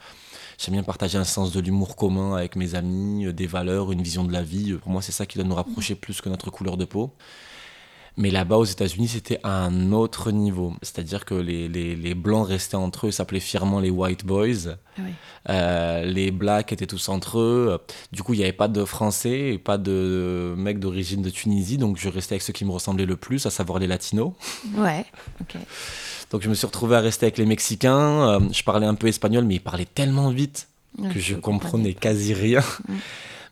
bien 0.69 0.82
partager 0.82 1.19
un 1.19 1.25
sens 1.25 1.52
de 1.52 1.61
l'humour 1.61 1.94
commun 1.94 2.37
avec 2.37 2.56
mes 2.56 2.75
amis, 2.75 3.26
euh, 3.26 3.32
des 3.35 3.46
valeurs, 3.46 3.93
une 3.93 4.02
vision 4.02 4.25
de 4.25 4.32
la 4.32 4.43
vie. 4.43 4.73
Pour 4.75 4.90
moi, 4.90 5.02
c'est 5.02 5.12
ça 5.12 5.26
qui 5.26 5.37
doit 5.37 5.46
nous 5.46 5.55
rapprocher 5.55 5.94
plus 5.94 6.23
que 6.23 6.31
notre 6.31 6.50
couleur 6.50 6.79
de 6.79 6.87
peau. 6.87 7.12
Mais 8.19 8.31
là-bas, 8.31 8.56
aux 8.56 8.65
États-Unis, 8.65 9.09
c'était 9.09 9.38
à 9.44 9.65
un 9.65 9.93
autre 9.93 10.32
niveau. 10.32 10.75
C'est-à-dire 10.82 11.25
que 11.25 11.35
les, 11.35 11.69
les, 11.69 11.94
les, 11.94 12.15
Blancs 12.15 12.49
restaient 12.49 12.76
entre 12.76 13.06
eux, 13.06 13.11
s'appelaient 13.12 13.38
fièrement 13.38 13.79
les 13.79 13.91
White 13.91 14.26
Boys. 14.26 14.75
Ah 14.99 15.03
euh, 15.50 16.05
les 16.05 16.32
Blacks 16.32 16.73
étaient 16.73 16.87
tous 16.87 17.09
entre 17.09 17.38
eux. 17.38 17.79
Du 18.12 18.25
coup, 18.25 18.35
il 18.35 18.38
n'y 18.38 18.43
avait 18.43 18.53
pas 18.53 18.67
de 18.69 18.85
Français 18.85 19.55
et 19.55 19.59
pas 19.59 19.79
de 19.79 20.53
mecs 20.59 20.81
d'origine 20.81 21.23
de 21.23 21.31
Tunisie. 21.31 21.79
Donc, 21.79 21.97
je 21.97 22.09
restais 22.09 22.35
avec 22.35 22.43
ceux 22.43 22.53
qui 22.53 22.65
me 22.65 22.73
ressemblaient 22.73 23.06
le 23.06 23.17
plus, 23.17 23.47
à 23.47 23.50
savoir 23.50 23.79
les 23.79 23.87
Latinos. 23.87 24.32
Ouais, 24.76 25.06
ok. 25.41 25.56
Donc 26.31 26.43
je 26.43 26.49
me 26.49 26.55
suis 26.55 26.67
retrouvé 26.67 26.97
à 26.97 27.00
rester 27.00 27.26
avec 27.26 27.38
les 27.38 27.47
Mexicains. 27.47 28.29
Euh, 28.29 28.41
je 28.53 28.62
parlais 28.62 28.87
un 28.87 28.94
peu 28.94 29.06
espagnol, 29.06 29.44
mais 29.44 29.55
ils 29.55 29.61
parlaient 29.61 29.87
tellement 29.87 30.31
vite 30.31 30.69
que 31.12 31.19
je, 31.19 31.37
comprenais 31.37 31.94
quasi 31.94 32.35
rien. 32.35 32.61
Mm. 32.61 32.94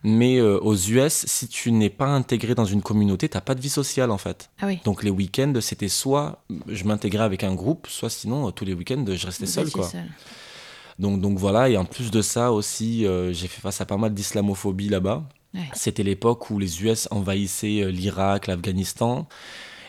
Mais 0.03 0.37
euh, 0.37 0.59
aux 0.59 0.75
US, 0.75 1.25
si 1.27 1.47
tu 1.47 1.71
n'es 1.71 1.89
pas 1.89 2.07
intégré 2.07 2.55
dans 2.55 2.65
une 2.65 2.81
communauté, 2.81 3.29
tu 3.29 3.37
n'as 3.37 3.41
pas 3.41 3.55
de 3.55 3.61
vie 3.61 3.69
sociale 3.69 4.11
en 4.11 4.17
fait. 4.17 4.49
Ah 4.59 4.67
Donc 4.85 5.03
les 5.03 5.09
week-ends, 5.09 5.53
c'était 5.61 5.87
soit 5.87 6.43
je 6.67 6.83
m'intégrais 6.83 7.23
avec 7.23 7.43
un 7.43 7.55
groupe, 7.55 7.87
soit 7.87 8.09
sinon 8.09 8.47
euh, 8.47 8.51
tous 8.51 8.65
les 8.65 8.73
week-ends, 8.73 9.05
je 9.07 9.25
restais 9.25 9.45
seul. 9.45 9.69
Quoi. 9.71 9.89
Donc, 10.99 11.21
donc 11.21 11.37
voilà, 11.37 11.69
et 11.69 11.77
en 11.77 11.85
plus 11.85 12.09
de 12.09 12.21
ça 12.21 12.51
aussi, 12.51 13.05
j'ai 13.31 13.47
fait 13.47 13.61
face 13.61 13.81
à 13.81 13.85
pas 13.85 13.97
mal 13.97 14.13
d'islamophobie 14.13 14.89
là-bas. 14.89 15.23
C'était 15.73 16.03
l'époque 16.03 16.49
où 16.49 16.59
les 16.59 16.83
US 16.83 17.07
envahissaient 17.11 17.91
l'Irak, 17.91 18.47
l'Afghanistan. 18.47 19.27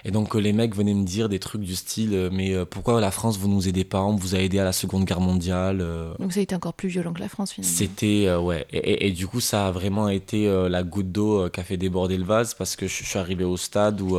Et 0.05 0.11
donc 0.11 0.35
euh, 0.35 0.39
les 0.39 0.53
mecs 0.53 0.75
venaient 0.75 0.95
me 0.95 1.05
dire 1.05 1.29
des 1.29 1.39
trucs 1.39 1.62
du 1.62 1.77
style 1.77 2.15
euh, 2.15 2.31
mais 2.33 2.55
euh, 2.55 2.65
pourquoi 2.65 3.00
la 3.00 3.11
France 3.11 3.39
vous 3.39 3.49
nous 3.49 3.69
aidez 3.69 3.85
pas 3.85 4.03
on 4.03 4.17
vous 4.17 4.35
a 4.35 4.39
aidé 4.39 4.59
à 4.59 4.65
la 4.65 4.73
Seconde 4.73 5.05
Guerre 5.05 5.21
mondiale 5.21 5.85
donc 6.19 6.33
ça 6.33 6.41
a 6.41 6.43
été 6.43 6.55
encore 6.55 6.75
plus 6.75 6.89
violent 6.89 7.12
que 7.12 7.21
la 7.21 7.29
France 7.29 7.53
finalement. 7.53 7.77
C'était 7.77 8.35
ouais. 8.35 8.67
Et, 8.73 9.11
du 9.12 9.27
coup 9.27 9.41
ça 9.41 9.69
a 9.69 9.71
vraiment 9.71 10.09
été 10.09 10.49
la 10.69 10.83
goutte 10.83 11.12
d'eau 11.12 11.49
qui 11.50 11.61
a 11.61 11.65
fait 11.65 11.77
déborder 11.77 12.17
le 12.17 12.25
vase 12.25 12.55
parce 12.55 12.77
que 12.77 12.87
je, 12.87 13.05
suis 13.05 13.19
arrivé 13.19 13.45
au 13.45 13.56
stade 13.56 14.00
où 14.00 14.19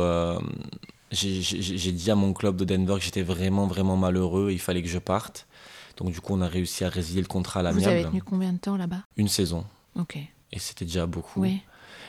j'ai 1.10 1.92
dit 1.92 2.10
à 2.10 2.14
mon 2.14 2.32
club 2.32 2.56
de 2.56 2.64
Denver 2.64 2.94
que 2.94 3.04
j'étais 3.04 3.22
vraiment 3.22 3.66
vraiment 3.66 3.96
malheureux 3.96 4.50
il 4.52 4.60
fallait 4.60 4.82
que 4.82 4.88
je 4.88 4.98
parte. 4.98 5.46
Donc 5.96 6.12
du 6.12 6.20
coup 6.20 6.34
on 6.34 6.40
a 6.40 6.48
réussi 6.48 6.84
à 6.84 6.88
résilier 6.88 7.20
le 7.20 7.26
contrat 7.26 7.60
à 7.60 7.62
l'amiable. 7.62 7.84
Vous 7.84 8.00
avez 8.00 8.04
tenu 8.04 8.22
combien 8.22 8.52
de 8.52 8.58
temps 8.58 8.76
là-bas? 8.76 9.02
Une 9.16 9.28
saison. 9.28 9.64
Ok. 9.96 10.16
Et 10.16 10.58
c'était 10.58 10.84
déjà 10.84 11.06
beaucoup. 11.06 11.40
Oui. 11.40 11.60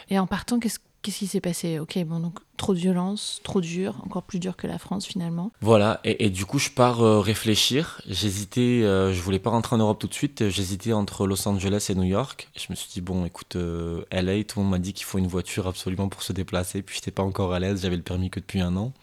Et 0.09 0.17
en 0.17 0.27
partant 0.27 0.59
qu'est-ce 0.59 0.79
Qu'est-ce 1.01 1.17
qui 1.17 1.27
s'est 1.27 1.41
passé? 1.41 1.79
Ok, 1.79 1.97
bon, 2.05 2.19
donc 2.19 2.37
trop 2.57 2.75
de 2.75 2.79
violence, 2.79 3.41
trop 3.43 3.59
dur, 3.59 3.95
encore 4.05 4.21
plus 4.21 4.37
dur 4.37 4.55
que 4.55 4.67
la 4.67 4.77
France 4.77 5.07
finalement. 5.07 5.51
Voilà, 5.59 5.99
et, 6.03 6.29
du 6.29 6.45
coup, 6.45 6.59
je 6.59 6.69
pars 6.69 7.01
euh, 7.01 7.19
réfléchir. 7.19 8.01
J'hésitais, 8.07 8.83
euh, 8.83 9.11
je 9.11 9.19
voulais 9.19 9.39
pas 9.39 9.49
rentrer 9.49 9.75
en 9.75 9.79
Europe 9.79 9.97
tout 9.97 10.07
de 10.07 10.13
suite. 10.13 10.49
J'hésitais 10.49 10.93
entre 10.93 11.25
Los 11.25 11.47
Angeles 11.47 11.87
et 11.89 11.95
New 11.95 12.03
York. 12.03 12.49
Je 12.55 12.67
me 12.69 12.75
suis 12.75 12.87
dit, 12.91 13.01
bon, 13.01 13.25
écoute, 13.25 13.55
euh, 13.55 14.03
LA, 14.11 14.43
tout 14.43 14.59
le 14.59 14.63
monde 14.63 14.71
m'a 14.73 14.77
dit 14.77 14.93
qu'il 14.93 15.05
faut 15.05 15.17
une 15.17 15.27
voiture 15.27 15.65
absolument 15.65 16.07
pour 16.07 16.21
se 16.21 16.33
déplacer. 16.33 16.83
Puis 16.83 16.97
j'étais 16.97 17.09
pas 17.09 17.23
encore 17.23 17.51
à 17.53 17.59
l'aise, 17.59 17.81
j'avais 17.81 17.97
le 17.97 18.03
permis 18.03 18.29
que 18.29 18.39
depuis 18.39 18.61
un 18.61 18.75
an. 18.77 18.93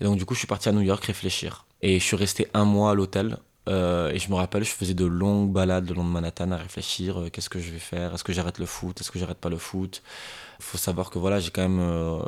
Et 0.00 0.04
donc, 0.04 0.18
du 0.18 0.26
coup, 0.26 0.34
je 0.34 0.40
suis 0.40 0.48
parti 0.48 0.68
à 0.68 0.72
New 0.72 0.82
York 0.82 1.02
réfléchir. 1.04 1.64
Et 1.80 1.98
je 1.98 2.04
suis 2.04 2.16
resté 2.16 2.48
un 2.52 2.66
mois 2.66 2.90
à 2.90 2.94
l'hôtel. 2.94 3.38
Et 3.66 4.18
je 4.18 4.30
me 4.30 4.34
rappelle, 4.34 4.64
je 4.64 4.70
faisais 4.70 4.94
de 4.94 5.04
longues 5.04 5.52
balades 5.52 5.88
le 5.88 5.94
long 5.94 6.04
de 6.04 6.10
Manhattan 6.10 6.50
à 6.50 6.56
réfléchir 6.56 7.28
qu'est-ce 7.32 7.48
que 7.48 7.58
je 7.58 7.70
vais 7.70 7.78
faire? 7.78 8.14
Est-ce 8.14 8.24
que 8.24 8.32
j'arrête 8.32 8.58
le 8.58 8.66
foot? 8.66 9.00
Est-ce 9.00 9.10
que 9.10 9.18
j'arrête 9.18 9.38
pas 9.38 9.48
le 9.48 9.58
foot? 9.58 10.02
Faut 10.60 10.78
savoir 10.78 11.10
que 11.10 11.18
voilà, 11.18 11.40
j'ai 11.40 11.50
quand 11.50 11.62
même, 11.62 11.80
euh, 11.80 12.20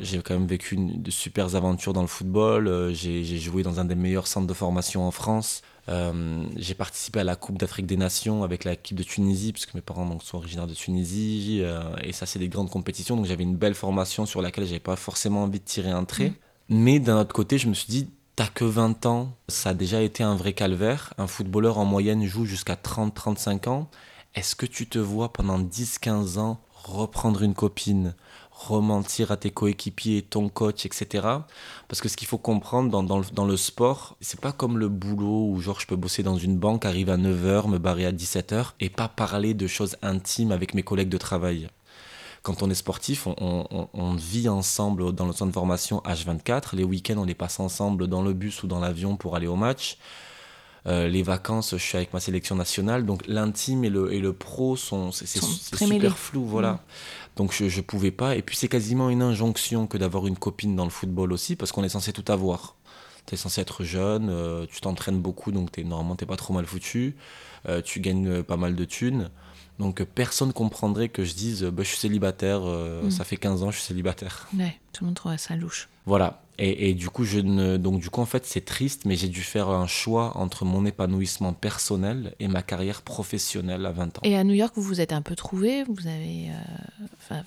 j'ai 0.00 0.20
quand 0.20 0.34
même 0.34 0.46
vécu 0.46 0.76
de 0.76 1.10
super 1.10 1.54
aventures 1.54 1.92
dans 1.92 2.02
le 2.02 2.08
football. 2.08 2.68
Euh, 2.68 2.92
j'ai 2.92 3.38
joué 3.38 3.62
dans 3.62 3.80
un 3.80 3.84
des 3.84 3.94
meilleurs 3.94 4.26
centres 4.26 4.46
de 4.46 4.54
formation 4.54 5.06
en 5.06 5.10
France. 5.10 5.62
Euh, 5.88 6.44
j'ai 6.56 6.74
participé 6.74 7.20
à 7.20 7.24
la 7.24 7.36
Coupe 7.36 7.58
d'Afrique 7.58 7.86
des 7.86 7.96
Nations 7.96 8.42
avec 8.42 8.64
l'équipe 8.64 8.96
de 8.96 9.02
Tunisie, 9.02 9.52
puisque 9.52 9.74
mes 9.74 9.80
parents 9.80 10.04
donc, 10.04 10.22
sont 10.22 10.36
originaires 10.36 10.66
de 10.66 10.74
Tunisie. 10.74 11.62
et 12.02 12.12
ça, 12.12 12.26
c'est 12.26 12.38
des 12.38 12.48
grandes 12.48 12.70
compétitions. 12.70 13.16
Donc 13.16 13.26
j'avais 13.26 13.44
une 13.44 13.56
belle 13.56 13.74
formation 13.74 14.26
sur 14.26 14.42
laquelle 14.42 14.64
j'avais 14.66 14.80
pas 14.80 14.96
forcément 14.96 15.44
envie 15.44 15.60
de 15.60 15.64
tirer 15.64 15.90
un 15.90 16.04
trait. 16.04 16.30
Mmh. 16.30 16.34
Mais 16.70 16.98
d'un 16.98 17.18
autre 17.18 17.32
côté, 17.32 17.56
je 17.56 17.68
me 17.68 17.74
suis 17.74 17.88
dit, 17.88 18.08
t'as 18.38 18.46
que 18.46 18.64
20 18.64 19.04
ans, 19.06 19.36
ça 19.48 19.70
a 19.70 19.74
déjà 19.74 20.00
été 20.00 20.22
un 20.22 20.36
vrai 20.36 20.52
calvaire. 20.52 21.12
Un 21.18 21.26
footballeur 21.26 21.76
en 21.78 21.84
moyenne 21.84 22.24
joue 22.24 22.44
jusqu'à 22.44 22.76
30-35 22.76 23.68
ans. 23.68 23.90
Est-ce 24.36 24.54
que 24.54 24.64
tu 24.64 24.88
te 24.88 25.00
vois 25.00 25.32
pendant 25.32 25.58
10-15 25.58 26.38
ans 26.38 26.60
reprendre 26.72 27.42
une 27.42 27.54
copine, 27.54 28.14
rementir 28.52 29.32
à 29.32 29.36
tes 29.36 29.50
coéquipiers, 29.50 30.22
ton 30.22 30.48
coach, 30.48 30.86
etc. 30.86 31.26
Parce 31.88 32.00
que 32.00 32.08
ce 32.08 32.16
qu'il 32.16 32.28
faut 32.28 32.38
comprendre 32.38 33.02
dans, 33.02 33.44
le 33.44 33.56
sport, 33.56 34.16
c'est 34.20 34.40
pas 34.40 34.52
comme 34.52 34.78
le 34.78 34.88
boulot 34.88 35.48
où 35.50 35.60
genre 35.60 35.80
je 35.80 35.88
peux 35.88 35.96
bosser 35.96 36.22
dans 36.22 36.38
une 36.38 36.58
banque, 36.58 36.84
arriver 36.84 37.10
à 37.10 37.16
9h, 37.16 37.68
me 37.68 37.78
barrer 37.78 38.06
à 38.06 38.12
17h 38.12 38.66
et 38.78 38.88
pas 38.88 39.08
parler 39.08 39.52
de 39.52 39.66
choses 39.66 39.96
intimes 40.00 40.52
avec 40.52 40.74
mes 40.74 40.84
collègues 40.84 41.08
de 41.08 41.18
travail. 41.18 41.68
Quand 42.42 42.62
on 42.62 42.70
est 42.70 42.74
sportif, 42.74 43.26
on, 43.26 43.34
on, 43.38 43.88
on 43.92 44.14
vit 44.14 44.48
ensemble 44.48 45.12
dans 45.12 45.26
le 45.26 45.32
centre 45.32 45.50
de 45.50 45.54
formation 45.54 46.02
H24. 46.06 46.74
Les 46.76 46.84
week-ends, 46.84 47.18
on 47.18 47.24
les 47.24 47.34
passe 47.34 47.60
ensemble 47.60 48.06
dans 48.06 48.22
le 48.22 48.32
bus 48.32 48.62
ou 48.62 48.66
dans 48.66 48.80
l'avion 48.80 49.16
pour 49.16 49.36
aller 49.36 49.46
au 49.46 49.56
match. 49.56 49.98
les 50.86 51.22
vacances, 51.22 51.72
je 51.72 51.82
suis 51.82 51.96
avec 51.96 52.14
ma 52.14 52.20
sélection 52.20 52.54
nationale. 52.54 53.04
Donc 53.04 53.26
l'intime 53.26 53.84
et 53.84 53.90
le, 53.90 54.12
et 54.12 54.20
le 54.20 54.32
pro 54.32 54.76
sont, 54.76 55.12
c'est, 55.12 55.26
super 55.26 56.16
flou. 56.16 56.44
Voilà. 56.46 56.80
Donc 57.38 57.52
je 57.52 57.64
ne 57.64 57.82
pouvais 57.82 58.10
pas. 58.10 58.34
Et 58.34 58.42
puis 58.42 58.56
c'est 58.56 58.68
quasiment 58.68 59.10
une 59.10 59.22
injonction 59.22 59.86
que 59.86 59.96
d'avoir 59.96 60.26
une 60.26 60.36
copine 60.36 60.74
dans 60.74 60.84
le 60.84 60.90
football 60.90 61.32
aussi, 61.32 61.54
parce 61.54 61.70
qu'on 61.70 61.84
est 61.84 61.88
censé 61.88 62.12
tout 62.12 62.30
avoir. 62.30 62.74
Tu 63.26 63.34
es 63.34 63.36
censé 63.36 63.60
être 63.60 63.84
jeune, 63.84 64.28
euh, 64.28 64.66
tu 64.68 64.80
t'entraînes 64.80 65.20
beaucoup, 65.20 65.52
donc 65.52 65.78
es, 65.78 65.84
normalement 65.84 66.16
tu 66.16 66.26
pas 66.26 66.36
trop 66.36 66.52
mal 66.52 66.66
foutu. 66.66 67.14
Euh, 67.68 67.80
tu 67.80 68.00
gagnes 68.00 68.28
euh, 68.28 68.42
pas 68.42 68.56
mal 68.56 68.74
de 68.74 68.84
thunes. 68.84 69.30
Donc 69.78 70.02
personne 70.02 70.52
comprendrait 70.52 71.08
que 71.08 71.24
je 71.24 71.34
dise 71.34 71.62
bah, 71.64 71.82
je 71.82 71.88
suis 71.88 71.98
célibataire, 71.98 72.62
mm. 72.62 73.10
ça 73.10 73.24
fait 73.24 73.36
15 73.36 73.62
ans 73.62 73.70
je 73.70 73.78
suis 73.78 73.86
célibataire. 73.86 74.48
Ouais, 74.56 74.76
tout 74.92 75.04
le 75.04 75.06
monde 75.06 75.16
trouve 75.16 75.36
ça 75.36 75.56
louche. 75.56 75.88
Voilà. 76.06 76.40
Et, 76.60 76.94
du 76.94 77.08
coup, 77.08 77.24
je 77.24 77.38
ne, 77.38 77.76
donc 77.76 78.00
du 78.00 78.10
coup, 78.10 78.20
en 78.20 78.26
fait, 78.26 78.44
c'est 78.44 78.64
triste, 78.64 79.02
mais 79.04 79.14
j'ai 79.14 79.28
dû 79.28 79.42
faire 79.42 79.68
un 79.68 79.86
choix 79.86 80.36
entre 80.36 80.64
mon 80.64 80.84
épanouissement 80.86 81.52
personnel 81.52 82.34
et 82.40 82.48
ma 82.48 82.62
carrière 82.62 83.02
professionnelle 83.02 83.86
à 83.86 83.92
20 83.92 84.18
ans. 84.18 84.20
Et 84.24 84.36
à 84.36 84.42
New 84.42 84.54
York, 84.54 84.72
vous 84.74 84.82
vous 84.82 85.00
êtes 85.00 85.12
un 85.12 85.22
peu 85.22 85.36
trouvé 85.36 85.84
Vous 85.84 86.08
avez, 86.08 86.48
euh, 87.30 87.40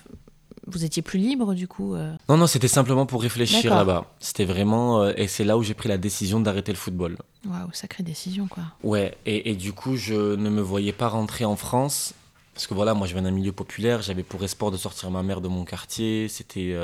vous 0.66 0.84
étiez 0.84 1.02
plus 1.02 1.18
libre 1.18 1.52
du 1.52 1.68
coup 1.68 1.94
euh 1.94 2.14
Non, 2.30 2.38
non, 2.38 2.46
c'était 2.46 2.68
simplement 2.68 3.04
pour 3.04 3.20
réfléchir 3.20 3.74
là-bas. 3.74 4.06
C'était 4.18 4.46
vraiment, 4.46 5.02
euh, 5.02 5.12
et 5.18 5.28
c'est 5.28 5.44
là 5.44 5.58
où 5.58 5.62
j'ai 5.62 5.74
pris 5.74 5.90
la 5.90 5.98
décision 5.98 6.40
d'arrêter 6.40 6.72
le 6.72 6.78
football. 6.78 7.18
Waouh, 7.46 7.68
sacrée 7.72 8.02
décision 8.02 8.46
quoi. 8.46 8.62
Ouais, 8.82 9.18
et, 9.26 9.50
et, 9.50 9.56
du 9.56 9.74
coup, 9.74 9.96
je 9.96 10.36
ne 10.36 10.48
me 10.48 10.62
voyais 10.62 10.92
pas 10.92 11.08
rentrer 11.08 11.44
en 11.44 11.56
France 11.56 12.14
parce 12.54 12.66
que 12.66 12.74
voilà, 12.74 12.94
moi, 12.94 13.06
je 13.06 13.14
viens 13.14 13.22
d'un 13.22 13.30
milieu 13.30 13.52
populaire. 13.52 14.02
J'avais 14.02 14.22
pour 14.22 14.42
espoir 14.44 14.70
de 14.70 14.76
sortir 14.76 15.10
ma 15.10 15.22
mère 15.22 15.40
de 15.40 15.48
mon 15.48 15.64
quartier. 15.64 16.28
C'était 16.28 16.74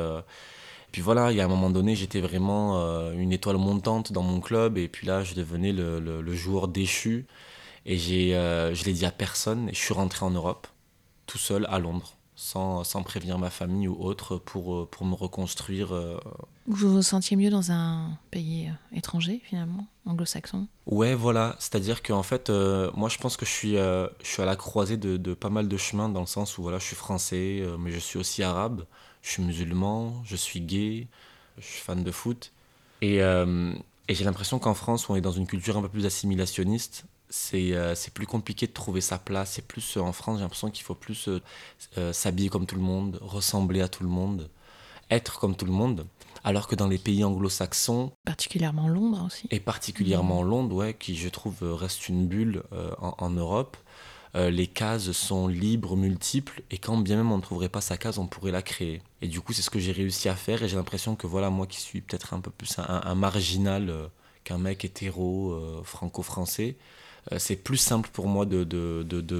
puis 0.93 1.03
voilà, 1.03 1.33
il 1.33 1.37
y 1.37 1.41
a 1.41 1.45
un 1.45 1.49
moment 1.49 1.71
donné, 1.71 1.95
j'étais 1.95 2.21
vraiment 2.21 2.81
euh, 2.81 3.13
une 3.13 3.33
étoile 3.33 3.59
montante 3.59 4.13
dans 4.13 4.23
mon 4.23 4.41
club. 4.41 4.79
Et 4.79 4.89
puis 4.89 5.07
là, 5.07 5.23
je 5.23 5.35
devenais 5.35 5.73
le, 5.73 6.01
le, 6.01 6.35
joueur 6.35 6.69
déchu. 6.69 7.27
Et 7.87 7.97
j'ai, 7.99 8.35
euh, 8.35 8.75
je 8.75 8.85
l'ai 8.85 8.93
dit 8.93 9.05
à 9.05 9.11
personne. 9.11 9.69
Et 9.69 9.75
je 9.75 9.79
suis 9.79 9.95
rentré 9.95 10.25
en 10.25 10.31
Europe, 10.31 10.67
tout 11.27 11.39
seul, 11.39 11.67
à 11.71 11.79
Londres, 11.79 12.17
sans, 12.38 12.85
sans 12.85 13.02
prévenir 13.02 13.38
ma 13.38 13.50
famille 13.50 13.88
ou 13.88 13.97
autre, 14.00 14.37
pour, 14.37 14.75
euh, 14.75 14.88
pour 14.90 15.04
me 15.04 15.14
reconstruire. 15.14 15.88
Vous 16.66 16.95
vous 16.95 17.02
sentiez 17.02 17.37
mieux 17.37 17.50
dans 17.50 17.73
un 17.73 18.16
pays 18.30 18.71
étranger, 18.95 19.40
finalement, 19.45 19.87
anglo-saxon? 20.07 20.68
Ouais, 20.87 21.14
voilà. 21.14 21.57
C'est-à-dire 21.59 22.02
qu'en 22.02 22.23
fait, 22.23 22.50
moi, 22.95 23.09
je 23.09 23.18
pense 23.18 23.37
que 23.37 23.45
je 23.45 23.50
suis, 23.50 23.75
je 23.75 24.09
suis 24.23 24.42
à 24.42 24.47
la 24.47 24.57
croisée 24.57 24.97
de, 24.97 25.16
de, 25.16 25.35
pas 25.35 25.50
mal 25.50 25.68
de 25.68 25.76
chemins, 25.76 26.09
dans 26.09 26.21
le 26.21 26.26
sens 26.26 26.59
où 26.59 26.62
voilà, 26.62 26.78
je 26.78 26.85
suis 26.85 26.97
français, 26.97 27.62
mais 27.78 27.90
je 27.90 27.99
suis 27.99 28.18
aussi 28.18 28.42
arabe 28.42 28.85
je 29.23 29.30
suis 29.30 29.42
musulman, 29.42 30.23
je 30.25 30.37
suis 30.37 30.61
gay, 30.61 31.07
je 31.59 31.66
suis 31.66 31.80
fan 31.80 32.02
de 32.02 32.11
foot. 32.11 32.52
Et, 33.02 33.23
euh, 33.23 33.73
et 34.09 34.14
j'ai 34.14 34.25
l'impression 34.25 34.59
qu'en 34.59 34.75
France, 34.75 35.09
on 35.11 35.16
est 35.16 35.21
dans 35.21 35.33
une 35.33 35.47
culture 35.47 35.76
un 35.76 35.83
peu 35.83 35.88
plus 35.88 36.07
assimilationniste, 36.07 37.04
c'est 37.30 37.73
euh, 37.73 37.94
plus 38.14 38.26
compliqué 38.26 38.66
de 38.66 38.73
trouver 38.73 39.00
sa 39.00 39.18
place. 39.18 39.52
C'est 39.52 39.66
plus 39.66 39.97
euh, 39.97 40.00
en 40.00 40.12
France, 40.12 40.38
j'ai 40.38 40.42
l'impression 40.42 40.70
qu'il 40.70 40.85
faut 40.85 40.94
plus 40.94 41.28
s'habiller 42.12 42.49
comme 42.49 42.66
tout 42.66 42.76
le 42.76 42.82
monde, 42.82 43.18
ressembler 43.23 43.80
à 43.80 43.88
tout 43.88 44.02
le 44.02 44.08
monde, 44.08 44.49
être 45.11 45.38
comme 45.38 45.56
tout 45.56 45.66
le 45.66 45.73
monde. 45.73 46.06
Alors 46.44 46.68
que 46.68 46.76
dans 46.76 46.87
les 46.87 46.99
pays 46.99 47.25
anglo-saxons. 47.25 48.12
Particulièrement 48.25 48.88
Londres 48.88 49.25
aussi. 49.26 49.49
Et 49.50 49.58
particulièrement 49.58 50.42
mmh. 50.44 50.49
Londres, 50.49 50.76
ouais, 50.76 50.94
qui 50.94 51.16
je 51.16 51.28
trouve 51.28 51.56
reste 51.62 52.08
une 52.08 52.26
bulle 52.26 52.62
en, 53.00 53.14
en, 53.18 53.30
Europe. 53.30 53.76
Euh, 54.35 54.50
les 54.50 54.66
cases 54.66 55.11
sont 55.12 55.49
libres, 55.49 55.97
multiples, 55.97 56.62
et 56.70 56.78
quand 56.78 56.97
bien 56.99 57.16
même 57.16 57.32
on 57.32 57.38
ne 57.38 57.42
trouverait 57.42 57.68
pas 57.68 57.80
sa 57.80 57.97
case, 57.97 58.18
on 58.18 58.26
pourrait 58.26 58.52
la 58.52 58.62
créer. 58.62 59.02
Et 59.23 59.28
du 59.28 59.40
coup, 59.40 59.52
c'est 59.52 59.62
ce 59.62 59.70
que 59.70 59.78
j'ai 59.78 59.92
réussi 59.92 60.28
à 60.28 60.37
faire, 60.37 60.62
et 60.62 60.68
j'ai 60.68 60.76
l'impression 60.76 61.16
que 61.16 61.26
voilà, 61.26 61.50
moi 61.50 61.66
qui 61.66 61.80
suis 61.80 62.00
peut-être 62.00 62.35
un 62.35 62.40
peu 62.40 62.50
plus 62.50 62.78
un, 62.78 63.14
marginal 63.14 63.88
euh, 63.88 64.06
qu'un 64.44 64.58
mec 64.58 64.85
hétéro 64.85 65.52
euh, 65.52 65.82
franco-français, 65.82 66.76
c'est 67.37 67.56
plus 67.56 67.76
simple 67.76 68.08
pour 68.12 68.26
moi 68.26 68.47
de, 68.47 68.64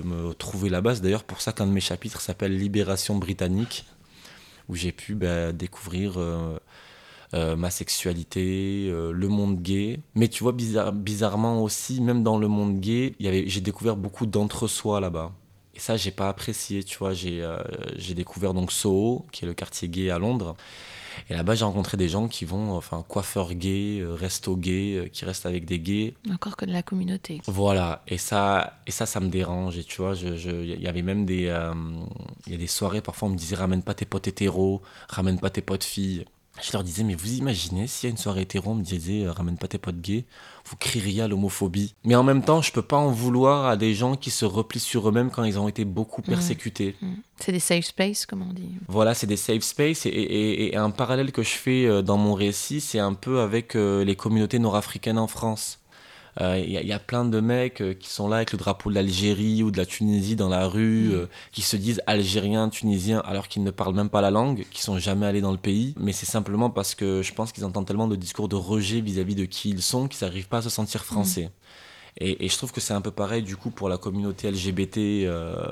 me 0.04 0.33
trouver 0.35 0.68
la 0.68 0.80
base. 0.80 1.00
D'ailleurs, 1.00 1.25
pour 1.25 1.40
ça 1.40 1.52
qu'un 1.52 1.66
de 1.66 1.73
mes 1.73 1.80
chapitres 1.80 2.21
s'appelle 2.21 2.57
Libération 2.57 3.16
britannique, 3.16 3.85
où 4.68 4.75
j'ai 4.75 4.92
pu 4.92 5.14
bah, 5.14 5.52
découvrir 5.52 6.18
euh, 7.35 7.57
ma 7.57 7.71
sexualité, 7.71 8.88
euh, 8.90 9.12
le 9.12 9.28
monde 9.28 9.61
gay. 9.61 10.00
Mais 10.14 10.28
tu 10.28 10.42
vois, 10.42 10.52
bizarrement 10.52 11.62
aussi, 11.62 12.00
même 12.00 12.23
dans 12.23 12.38
le 12.38 12.49
monde 12.49 12.80
gay, 12.80 13.14
j'ai 13.21 13.61
découvert 13.61 13.97
beaucoup 13.97 14.25
d'entre-soi 14.25 15.00
là-bas. 15.00 15.33
Et 15.75 15.78
ça, 15.78 15.97
j'ai 15.99 16.11
pas 16.11 16.28
apprécié, 16.28 16.83
tu 16.83 16.97
vois. 16.99 17.12
J'ai 17.12 17.42
euh, 17.42 17.59
découvert 18.14 18.54
donc 18.54 18.73
Soho, 18.73 19.26
qui 19.30 19.45
est 19.45 19.49
le 19.49 19.52
quartier 19.54 19.88
gay 19.88 20.11
à 20.11 20.18
Londres. 20.18 20.57
Et 21.31 21.35
là-bas, 21.35 21.55
j'ai 21.55 21.65
rencontré 21.65 21.97
des 21.97 22.09
gens 22.09 22.29
qui 22.29 22.45
vont, 22.45 22.73
enfin, 22.73 23.05
coiffeurs 23.07 23.55
gays, 23.55 24.03
resto 24.05 24.57
gays, 24.57 25.11
qui 25.13 25.25
restent 25.25 25.47
avec 25.47 25.65
des 25.65 25.79
gays. 25.79 26.15
Encore 26.33 26.57
que 26.57 26.65
de 26.65 26.73
la 26.73 26.83
communauté. 26.83 27.41
Voilà. 27.47 28.03
Et 28.09 28.19
ça, 28.19 28.81
et 28.87 28.91
ça, 28.91 29.07
ça 29.07 29.21
me 29.21 29.29
dérange. 29.29 29.79
Et 29.79 29.85
tu 29.85 30.03
vois, 30.03 30.15
il 30.15 30.37
je, 30.37 30.51
y 30.51 30.87
avait 30.87 31.03
même 31.03 31.27
des, 31.27 31.55
il 32.47 32.53
y 32.53 32.55
a 32.55 32.59
des 32.59 32.67
soirées, 32.67 33.01
parfois, 33.01 33.29
on 33.29 33.33
me 33.33 33.37
disait, 33.37 33.57
ramène 33.57 33.83
pas 33.83 33.95
tes 33.95 34.05
potes 34.05 34.29
hétéros, 34.29 34.83
ramène 35.09 35.39
pas 35.39 35.51
tes 35.51 35.63
potes 35.63 35.85
filles. 35.85 36.25
Je 36.62 36.73
leur 36.73 36.83
disais, 36.83 37.05
mais 37.05 37.15
vous 37.15 37.35
imaginez, 37.35 37.87
s'il 37.87 38.09
y 38.09 38.11
a 38.11 38.11
une 38.11 38.17
soirée 38.17 38.43
hétéro, 38.43 38.73
on 38.73 38.75
me 38.75 38.83
disait, 38.83 39.25
euh, 39.25 39.33
ramène 39.33 39.57
pas 39.57 39.69
tes 39.69 39.79
potes 39.79 40.00
gays, 40.00 40.25
vous 40.65 40.77
crieriez 40.77 41.23
à 41.23 41.29
l'homophobie. 41.29 41.95
Mais 42.05 42.15
en 42.15 42.23
même 42.23 42.43
temps, 42.43 42.62
je 42.62 42.73
peux 42.73 42.83
pas 42.83 42.97
en 42.97 43.11
vouloir 43.11 43.67
à 43.67 43.77
des 43.77 43.95
gens 43.95 44.17
qui 44.17 44.31
se 44.31 44.45
replient 44.45 44.81
sur 44.81 45.09
eux-mêmes 45.09 45.31
quand 45.31 45.45
ils 45.45 45.59
ont 45.59 45.69
été 45.69 45.85
beaucoup 45.85 46.23
persécutés. 46.23 46.97
Mmh. 47.00 47.15
C'est 47.41 47.53
des 47.53 47.61
safe 47.61 47.85
space, 47.85 48.27
comme 48.27 48.43
on 48.43 48.53
dit. 48.53 48.71
Voilà, 48.88 49.15
c'est 49.15 49.27
des 49.27 49.37
safe 49.37 49.62
space. 49.62 50.07
Et, 50.07 50.73
un 50.77 50.91
parallèle 50.91 51.33
que 51.33 51.43
je 51.43 51.55
fais 51.55 51.87
euh, 51.87 52.03
dans 52.03 52.19
mon 52.19 52.35
récit, 52.35 52.81
c'est 52.81 52.99
un 52.99 53.15
peu 53.15 53.41
avec 53.41 53.75
euh, 53.75 54.05
les 54.05 54.17
communautés 54.17 54.59
nord-africaines 54.59 55.19
en 55.19 55.27
France. 55.27 55.79
Il 56.40 56.45
euh, 56.45 56.59
y, 56.59 56.92
a 56.92 57.00
plein 57.00 57.25
de 57.25 57.40
mecs 57.40 57.80
euh, 57.80 57.95
qui 57.95 58.09
sont 58.09 58.28
là 58.28 58.37
avec 58.37 58.52
le 58.52 58.59
drapeau 58.59 58.90
de 58.90 58.95
l'Algérie 58.95 59.64
ou 59.64 59.73
de 59.73 59.76
la 59.76 59.87
Tunisie 59.87 60.37
dans 60.37 60.49
la 60.49 60.68
rue, 60.68 61.09
mm. 61.09 61.14
euh, 61.14 61.26
qui 61.50 61.62
se 61.62 61.76
disent 61.76 62.00
algériens, 62.07 62.68
tunisiens, 62.68 63.21
alors 63.25 63.49
qu'ils 63.49 63.64
ne 63.64 63.73
parlent 63.73 63.95
même 63.95 64.09
pas 64.09 64.21
la 64.21 64.30
langue, 64.30 64.64
qui 64.71 64.80
sont 64.80 64.99
jamais 64.99 65.26
allés 65.26 65.40
dans 65.40 65.50
le 65.50 65.59
pays. 65.59 65.95
Mais 65.99 66.12
c'est 66.12 66.26
simplement 66.26 66.71
parce 66.71 66.95
que 66.95 67.23
je 67.23 67.35
pense 67.35 67.50
qu'ils 67.50 67.64
entendent 67.64 67.87
tellement 67.87 68.07
de 68.07 68.14
discours 68.14 68.49
de 68.49 68.54
rejet 68.54 69.00
vis-à-vis 69.00 69.35
de 69.35 69.47
qui 69.47 69.71
ils 69.71 69.83
sont 69.83 70.07
qu'ils 70.07 70.25
n'arrivent 70.25 70.47
pas 70.47 70.59
à 70.59 70.62
se 70.62 70.71
sentir 70.71 71.04
français. 71.04 71.47
Mm. 71.47 71.50
Et, 72.21 72.49
je 72.49 72.57
trouve 72.57 72.73
que 72.73 72.80
c'est 72.80 72.95
un 72.95 73.00
peu 73.00 73.12
pareil 73.12 73.42
du 73.42 73.57
coup 73.57 73.71
pour 73.71 73.88
la 73.88 73.97
communauté 73.97 74.50
LGBT 74.50 75.28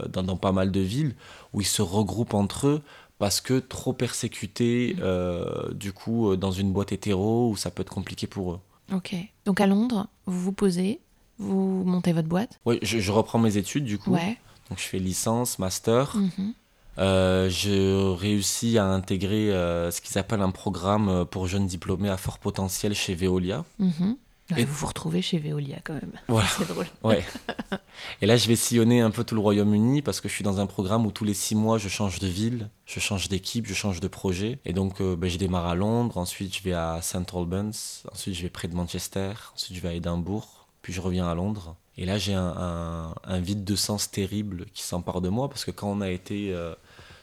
dans, 0.09 0.37
pas 0.37 0.53
mal 0.53 0.71
de 0.71 0.81
villes 0.81 1.17
où 1.53 1.61
ils 1.61 1.67
se 1.67 1.83
regroupent 1.83 2.35
entre 2.35 2.69
eux 2.69 2.83
parce 3.19 3.41
que 3.41 3.59
trop 3.59 3.93
persécutés 3.93 4.97
mm. 4.97 5.75
du 5.75 5.93
coup 5.93 6.37
dans 6.37 6.53
une 6.53 6.73
boîte 6.73 6.93
hétéro 6.93 7.51
où 7.51 7.57
ça 7.57 7.71
peut 7.71 7.83
être 7.83 7.91
compliqué 7.91 8.29
pour 8.29 8.53
eux. 8.53 8.61
Ok. 8.93 9.15
Donc 9.45 9.61
à 9.61 9.67
Londres, 9.67 10.09
vous 10.27 10.41
vous 10.41 10.53
posez, 10.53 11.01
vous 11.39 11.85
montez 11.85 12.13
votre 12.13 12.29
boîte 12.29 12.59
Oui, 12.65 12.79
je, 12.83 13.11
reprends 13.13 13.39
mes 13.39 13.57
études 13.57 13.85
du 13.85 13.99
coup. 13.99 14.13
Ouais. 14.13 14.39
Donc 14.69 14.79
je 14.79 14.85
fais 14.85 14.99
licence, 14.99 15.59
master. 15.59 16.17
Mhm. 16.17 16.55
Euh, 16.99 17.51
je 17.51 18.15
réussis 18.15 18.79
à 18.79 18.87
intégrer 18.87 19.53
euh, 19.53 19.91
ce 19.91 20.01
qu'ils 20.01 20.17
appellent 20.17 20.41
un 20.41 20.51
programme 20.51 21.11
euh, 21.11 21.25
pour 21.27 21.47
jeunes 21.47 21.67
diplômés 21.67 22.09
à 22.09 22.17
fort 22.17 22.39
potentiel 22.39 22.95
chez 22.95 23.15
Veolia. 23.15 23.65
Mhm. 23.79 24.17
Et 24.57 24.65
vous 24.65 24.75
vous 24.75 24.87
retrouvez 24.87 25.23
chez 25.23 25.39
Veolia 25.39 25.79
quand 25.83 25.95
même. 25.95 26.13
Voilà. 26.29 26.49
C'est 26.49 26.69
drôle. 26.69 26.87
Ouais. 27.03 27.25
Et 28.23 28.27
là, 28.27 28.37
je 28.37 28.47
vais 28.47 28.57
sillonner 28.57 29.01
un 29.01 29.11
peu 29.11 29.25
tout 29.25 29.35
le 29.35 29.41
Royaume-Uni 29.41 30.03
parce 30.03 30.21
que 30.21 30.29
je 30.29 30.35
suis 30.35 30.45
dans 30.45 30.61
un 30.61 30.67
programme 30.67 31.05
où 31.07 31.11
tous 31.11 31.25
les 31.25 31.35
six 31.35 31.57
mois, 31.57 31.79
je 31.79 31.89
change 31.89 32.21
de 32.21 32.29
ville, 32.29 32.71
je 32.85 33.01
change 33.01 33.29
d'équipe, 33.29 33.67
je 33.67 33.75
change 33.75 34.01
de 34.01 34.09
projet. 34.09 34.61
Et 34.65 34.73
donc, 34.73 35.01
euh, 35.01 35.17
ben, 35.17 35.29
je 35.29 35.39
démarre 35.39 35.67
à 35.67 35.75
Londres, 35.75 36.19
ensuite 36.19 36.57
je 36.57 36.63
vais 36.63 36.75
à 36.75 37.01
St 37.03 37.35
Albans, 37.35 37.73
ensuite 38.13 38.35
je 38.35 38.43
vais 38.43 38.51
près 38.51 38.69
de 38.69 38.75
Manchester, 38.75 39.33
ensuite 39.55 39.77
je 39.77 39.83
vais 39.83 39.89
à 39.89 39.95
Édimbourg, 39.95 40.67
puis 40.83 40.93
je 40.93 41.01
reviens 41.01 41.29
à 41.29 41.35
Londres. 41.35 41.75
Et 41.99 42.05
là, 42.05 42.19
j'ai 42.19 42.35
un, 42.35 43.15
vide 43.41 43.65
de 43.65 43.75
sens 43.75 44.11
terrible 44.11 44.67
qui 44.75 44.83
s'empare 44.83 45.21
de 45.21 45.29
moi 45.29 45.49
parce 45.49 45.65
que 45.65 45.71
quand 45.71 45.89
on 45.89 46.03
a 46.03 46.11
été 46.11 46.53
euh, 46.53 46.75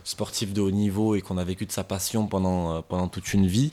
sportif 0.04 0.52
de 0.52 0.62
haut 0.62 0.72
niveau 0.72 1.16
et 1.16 1.22
qu'on 1.22 1.38
a 1.38 1.44
vécu 1.44 1.66
de 1.66 1.72
sa 1.72 1.84
passion 1.84 2.28
pendant, 2.28 2.78
euh, 2.78 2.82
pendant 2.82 3.08
toute 3.08 3.34
une 3.34 3.46
vie, 3.46 3.72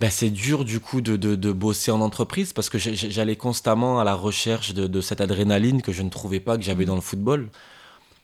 ben, 0.00 0.10
c'est 0.10 0.30
dur 0.30 0.64
du 0.64 0.78
coup 0.78 1.00
de, 1.00 1.16
de, 1.16 1.52
bosser 1.52 1.90
en 1.90 2.00
entreprise 2.00 2.52
parce 2.52 2.68
que 2.70 2.78
j'allais 2.78 3.36
constamment 3.36 3.98
à 3.98 4.04
la 4.04 4.14
recherche 4.14 4.72
de, 4.72 4.86
de, 4.86 5.00
cette 5.00 5.20
adrénaline 5.20 5.82
que 5.82 5.92
je 5.92 6.02
ne 6.02 6.10
trouvais 6.10 6.40
pas 6.40 6.56
que 6.56 6.62
j'avais 6.62 6.84
mmh. 6.84 6.88
dans 6.88 6.94
le 6.94 7.00
football. 7.00 7.48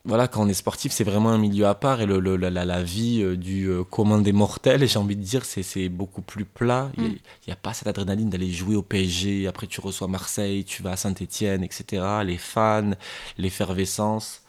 Voilà, 0.07 0.29
quand 0.29 0.43
on 0.43 0.49
est 0.49 0.55
sportif, 0.55 0.93
c'est 0.93 1.03
vraiment 1.03 1.31
un 1.31 1.39
milieu 1.39 1.67
à 1.67 1.75
part 1.75 2.03
et 2.03 2.07
le, 2.07 2.19
la, 2.37 2.51
la, 2.51 2.83
vie 2.83 3.23
euh, 3.23 3.37
du 3.37 3.71
euh, 3.71 3.85
commun 3.85 4.21
des 4.21 4.33
mortels, 4.33 4.87
j'ai 4.87 4.99
envie 4.99 5.17
de 5.17 5.23
dire, 5.23 5.45
c'est 5.47 5.89
beaucoup 5.89 6.21
plus 6.21 6.45
plat. 6.45 6.91
Il 6.99 7.05
n'y 7.05 7.09
mmh. 7.09 7.53
a, 7.53 7.57
pas 7.57 7.73
cette 7.73 7.89
adrénaline 7.89 8.29
d'aller 8.29 8.51
jouer 8.53 8.77
au 8.77 8.83
PSG, 8.83 9.49
après 9.49 9.67
tu 9.67 9.81
reçois 9.81 10.07
Marseille, 10.07 10.65
tu 10.65 10.83
vas 10.83 10.93
à 10.93 10.97
Saint-Etienne, 10.97 11.65
etc. 11.65 12.05
Les 12.25 12.37
fans, 12.39 12.93
l'effervescence. 13.39 14.43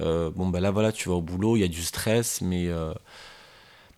Euh, 0.00 0.30
bon, 0.30 0.48
ben 0.48 0.60
là, 0.60 0.70
voilà, 0.70 0.92
tu 0.92 1.08
vas 1.08 1.16
au 1.16 1.22
boulot, 1.22 1.56
il 1.56 1.60
y 1.60 1.64
a 1.64 1.68
du 1.68 1.82
stress, 1.82 2.42
mais 2.42 2.68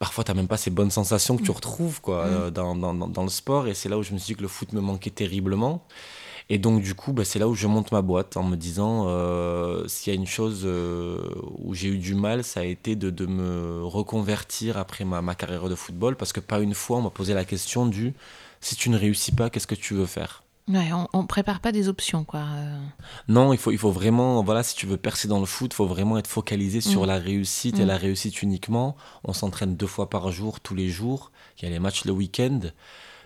parfois 0.03 0.25
tu 0.25 0.33
n'as 0.33 0.35
même 0.35 0.49
pas 0.49 0.57
ces 0.57 0.71
bonnes 0.71 0.91
sensations 0.91 1.37
que 1.37 1.45
tu 1.45 1.53
mm. 1.53 1.55
retrouves 1.55 2.01
quoi, 2.01 2.27
mm. 2.27 2.29
euh, 2.33 2.51
dans, 2.51 2.75
dans, 2.75 2.93
dans, 2.93 3.23
le 3.23 3.29
sport. 3.29 3.69
Et 3.69 3.75
c'est 3.75 3.89
là 3.89 3.97
où 3.97 4.03
je 4.03 4.13
me 4.13 4.19
suis 4.19 4.33
dit 4.33 4.37
que 4.37 4.43
le 4.43 4.49
foot 4.49 4.73
me 4.73 4.81
manquait 4.81 5.11
terriblement. 5.11 5.87
Et 6.49 6.59
donc 6.59 6.83
du 6.83 6.97
coup, 6.97 7.13
bah, 7.13 7.25
c'est 7.25 7.39
là 7.39 7.47
où 7.47 7.55
je 7.55 7.69
monte 7.69 7.93
ma 7.93 8.03
boîte 8.03 8.37
en 8.37 8.43
me 8.43 8.57
disant, 8.57 9.05
euh, 9.07 9.87
s'il 9.87 10.13
y 10.13 10.17
a 10.17 10.19
une 10.19 10.27
chose 10.27 10.63
euh, 10.65 11.21
où 11.59 11.73
j'ai 11.73 11.87
eu 11.87 11.99
du 11.99 12.17
mal, 12.17 12.43
ça 12.43 12.61
a 12.61 12.65
été 12.65 12.97
de, 12.97 13.11
de 13.11 13.27
me 13.27 13.85
reconvertir 13.85 14.77
après 14.77 15.05
ma, 15.05 15.23
ma, 15.23 15.37
carrière 15.37 15.69
de 15.69 15.77
football, 15.77 16.17
parce 16.17 16.33
que 16.33 16.41
pas 16.41 16.59
une 16.59 16.75
fois 16.75 16.99
on 16.99 17.03
m'a 17.03 17.11
posé 17.11 17.33
la 17.33 17.45
question 17.45 17.87
du, 17.87 18.13
si 18.61 18.75
tu 18.75 18.91
ne 18.91 18.99
réussis 18.99 19.31
pas, 19.31 19.51
qu'est-ce 19.51 19.69
que 19.69 19.77
tu 19.77 19.95
veux 19.95 20.07
faire? 20.07 20.43
Ouais, 20.69 20.91
on, 21.13 21.23
ne 21.23 21.27
prépare 21.27 21.61
pas 21.61 21.73
des 21.73 21.89
options, 21.89 22.25
quoi. 22.25 22.41
Euh. 22.41 22.79
Non, 23.27 23.53
il 23.53 23.59
faut, 23.59 23.73
il 23.73 23.79
faut 23.79 23.91
vraiment, 23.91 24.45
voilà, 24.45 24.63
si 24.63 24.77
tu 24.77 24.87
veux 24.87 24.97
percer 24.97 25.27
dans 25.27 25.41
le 25.41 25.47
foot, 25.47 25.73
il 25.73 25.75
faut 25.75 25.87
vraiment 25.87 26.19
être 26.19 26.29
focalisé 26.29 26.81
sur 26.81 27.03
mm. 27.03 27.07
la 27.07 27.19
réussite 27.19 27.79
et 27.81 27.85
mm. 27.85 27.89
la 27.89 27.97
réussite 27.97 28.43
uniquement. 28.43 28.97
On 29.25 29.33
s'entraîne 29.33 29.77
deux 29.77 29.89
fois 29.89 30.09
par 30.09 30.31
jour, 30.31 30.61
tous 30.61 30.77
les 30.77 30.89
jours. 30.89 31.33
Il 31.59 31.65
y 31.65 31.67
a 31.67 31.71
les 31.71 31.81
matchs 31.81 32.05
le 32.05 32.13
week-end. 32.13 32.61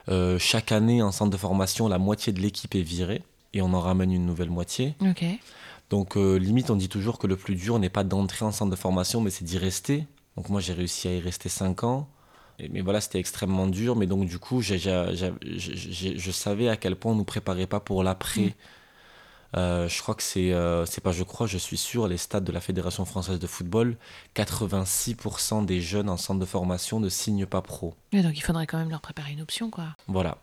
Euh, 0.09 0.38
chaque 0.38 0.73
année, 0.73 1.02
en 1.02 1.12
centre 1.12 1.31
de 1.31 1.37
formation, 1.37 1.88
la 1.88 1.99
moitié 1.99 2.33
de 2.33 2.40
l'équipe 2.40 2.75
est 2.75 2.83
virée 2.83 3.23
et 3.52 3.61
on 3.61 3.75
en 3.75 3.81
ramène 3.81 4.12
une 4.12 4.25
nouvelle 4.25 4.50
moitié. 4.50 4.95
Donc, 5.90 6.16
euh, 6.16 6.37
limite, 6.37 6.71
on 6.71 6.76
dit 6.76 6.88
toujours 6.88 7.19
que 7.19 7.26
le 7.26 7.37
plus 7.37 7.55
dur 7.55 7.78
n'est 7.78 7.90
pas 7.90 8.02
d'entrer 8.02 8.45
en 8.45 8.50
centre 8.50 8.71
de 8.71 8.76
formation, 8.76 9.21
mais 9.21 9.31
c'est 9.31 9.45
d'y 9.45 9.59
rester. 9.59 10.07
Donc, 10.37 10.49
moi, 10.49 10.61
j'ai 10.61 10.73
réussi 10.73 11.07
à 11.07 11.14
y 11.14 11.21
rester 11.21 11.49
cinq 11.49 11.85
ans 11.85 12.09
mais 12.71 12.81
voilà, 12.81 13.01
c'était 13.01 13.19
extrêmement 13.19 13.67
dur. 13.67 13.97
Mais 13.97 14.07
donc, 14.07 14.27
du 14.27 14.39
coup, 14.39 14.63
je 14.63 16.31
savais 16.31 16.69
à 16.69 16.77
quel 16.77 16.97
point 16.97 17.13
on 17.13 17.17
nous 17.17 17.25
préparait 17.25 17.67
pas 17.67 17.81
pour 17.81 18.03
l'après. 18.03 18.57
Euh, 19.57 19.88
je 19.88 20.03
crois 20.03 20.15
que 20.15 20.23
c'est, 20.23 20.53
euh, 20.53 20.85
c'est 20.87 21.00
pas 21.00 21.12
je 21.12 21.23
crois, 21.23 21.47
je 21.47 21.59
suis 21.59 21.76
sûr, 21.76 22.09
les 22.09 22.17
stades 22.17 22.45
de 22.45 22.53
la 22.53 22.61
Fédération 22.61 23.05
française 23.05 23.38
de 23.38 23.47
football, 23.47 23.97
86% 24.35 25.65
des 25.65 25.81
jeunes 25.81 26.09
en 26.09 26.17
centre 26.17 26.41
de 26.41 26.45
formation 26.45 27.00
ne 27.00 27.09
signent 27.09 27.47
pas 27.47 27.62
pro. 27.62 27.95
donc 28.12 28.37
il 28.37 28.43
faudrait 28.43 28.67
quand 28.67 28.79
même 28.79 28.91
leur 28.91 29.00
préparer 29.00 29.33
une 29.33 29.43
option, 29.43 29.71
quoi. 29.71 29.85
Voilà. 30.09 30.38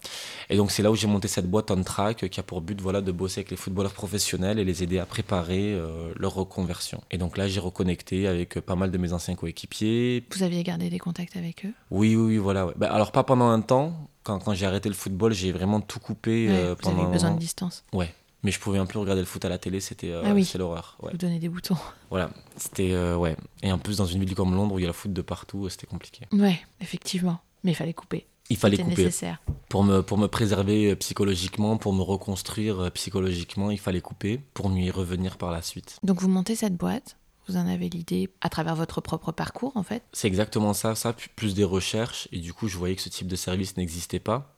Et 0.49 0.57
donc 0.57 0.71
c'est 0.71 0.83
là 0.83 0.91
où 0.91 0.95
j'ai 0.95 1.07
monté 1.07 1.27
cette 1.27 1.49
boîte 1.49 1.71
on 1.71 1.83
track 1.83 2.29
qui 2.29 2.39
a 2.39 2.43
pour 2.43 2.61
but 2.61 2.79
voilà, 2.81 3.01
de 3.01 3.11
bosser 3.11 3.39
avec 3.39 3.51
les 3.51 3.57
footballeurs 3.57 3.93
professionnels 3.93 4.59
et 4.59 4.63
les 4.65 4.83
aider 4.83 4.99
à 4.99 5.05
préparer 5.05 5.73
euh, 5.73 6.13
leur 6.17 6.33
reconversion. 6.33 7.01
Et 7.11 7.17
donc 7.17 7.37
là, 7.37 7.47
j'ai 7.47 7.59
reconnecté 7.59 8.27
avec 8.27 8.59
pas 8.61 8.75
mal 8.75 8.91
de 8.91 8.97
mes 8.97 9.13
anciens 9.13 9.35
coéquipiers. 9.35 10.23
Vous 10.35 10.43
aviez 10.43 10.63
gardé 10.63 10.89
des 10.89 10.99
contacts 10.99 11.35
avec 11.37 11.65
eux? 11.65 11.73
Oui, 11.91 12.15
oui, 12.15 12.35
oui, 12.35 12.37
voilà. 12.37 12.67
Bah, 12.75 12.91
alors 12.91 13.11
pas 13.11 13.23
pendant 13.23 13.49
un 13.49 13.61
temps. 13.61 13.93
Quand, 14.23 14.39
quand 14.39 14.53
j'ai 14.53 14.65
arrêté 14.65 14.87
le 14.87 14.95
football, 14.95 15.33
j'ai 15.33 15.51
vraiment 15.51 15.81
tout 15.81 15.99
coupé. 15.99 16.47
vous 16.47 16.75
pendant... 16.77 17.03
avez 17.03 17.11
besoin 17.11 17.31
de 17.31 17.39
distance. 17.39 17.83
Ouais, 17.91 18.13
mais 18.43 18.51
je 18.51 18.59
pouvais 18.59 18.77
un 18.77 18.85
peu 18.85 18.99
regarder 18.99 19.21
le 19.21 19.25
foot 19.25 19.43
à 19.45 19.49
la 19.49 19.57
télé, 19.57 19.79
c'était 19.79 20.11
euh, 20.11 20.23
ah 20.25 20.57
l'horreur. 20.57 20.97
Ouais. 21.01 21.11
Vous 21.11 21.17
donnez 21.17 21.39
des 21.39 21.49
boutons. 21.49 21.77
Voilà, 22.09 22.29
c'était 22.57 22.91
euh, 22.91 23.15
ouais. 23.15 23.35
Et 23.61 23.71
en 23.71 23.79
plus 23.79 23.97
dans 23.97 24.05
une 24.05 24.23
ville 24.23 24.35
comme 24.35 24.53
Londres 24.53 24.75
où 24.75 24.79
il 24.79 24.83
y 24.83 24.85
a 24.85 24.89
le 24.89 24.93
foot 24.93 25.13
de 25.13 25.21
partout, 25.21 25.65
euh, 25.65 25.69
c'était 25.69 25.87
compliqué. 25.87 26.25
Ouais, 26.31 26.59
effectivement. 26.81 27.39
Mais 27.63 27.71
il 27.71 27.75
fallait 27.75 27.93
couper. 27.93 28.27
Il 28.49 28.57
fallait 28.57 28.77
couper. 28.77 28.89
nécessaire. 28.89 29.41
Pour 29.69 29.83
me 29.83 30.01
pour 30.01 30.17
me 30.17 30.27
préserver 30.27 30.95
psychologiquement, 30.97 31.77
pour 31.77 31.93
me 31.93 32.01
reconstruire 32.01 32.91
psychologiquement, 32.91 33.71
il 33.71 33.79
fallait 33.79 34.01
couper 34.01 34.41
pour 34.53 34.69
mieux 34.69 34.83
y 34.83 34.91
revenir 34.91 35.37
par 35.37 35.51
la 35.51 35.61
suite. 35.61 35.97
Donc 36.03 36.21
vous 36.21 36.27
montez 36.27 36.55
cette 36.55 36.75
boîte. 36.75 37.15
Vous 37.47 37.57
en 37.57 37.67
avez 37.67 37.89
l'idée 37.89 38.29
à 38.39 38.49
travers 38.49 38.75
votre 38.75 39.01
propre 39.01 39.31
parcours 39.33 39.73
en 39.75 39.83
fait? 39.83 40.03
C'est 40.13 40.27
exactement 40.27 40.73
ça, 40.73 40.95
ça, 40.95 41.13
plus 41.35 41.53
des 41.53 41.65
recherches. 41.65 42.29
Et 42.31 42.39
du 42.39 42.53
coup, 42.53 42.69
je 42.69 42.77
voyais 42.77 42.95
que 42.95 43.01
ce 43.01 43.09
type 43.09 43.27
de 43.27 43.35
service 43.35 43.75
n'existait 43.75 44.19
pas. 44.19 44.52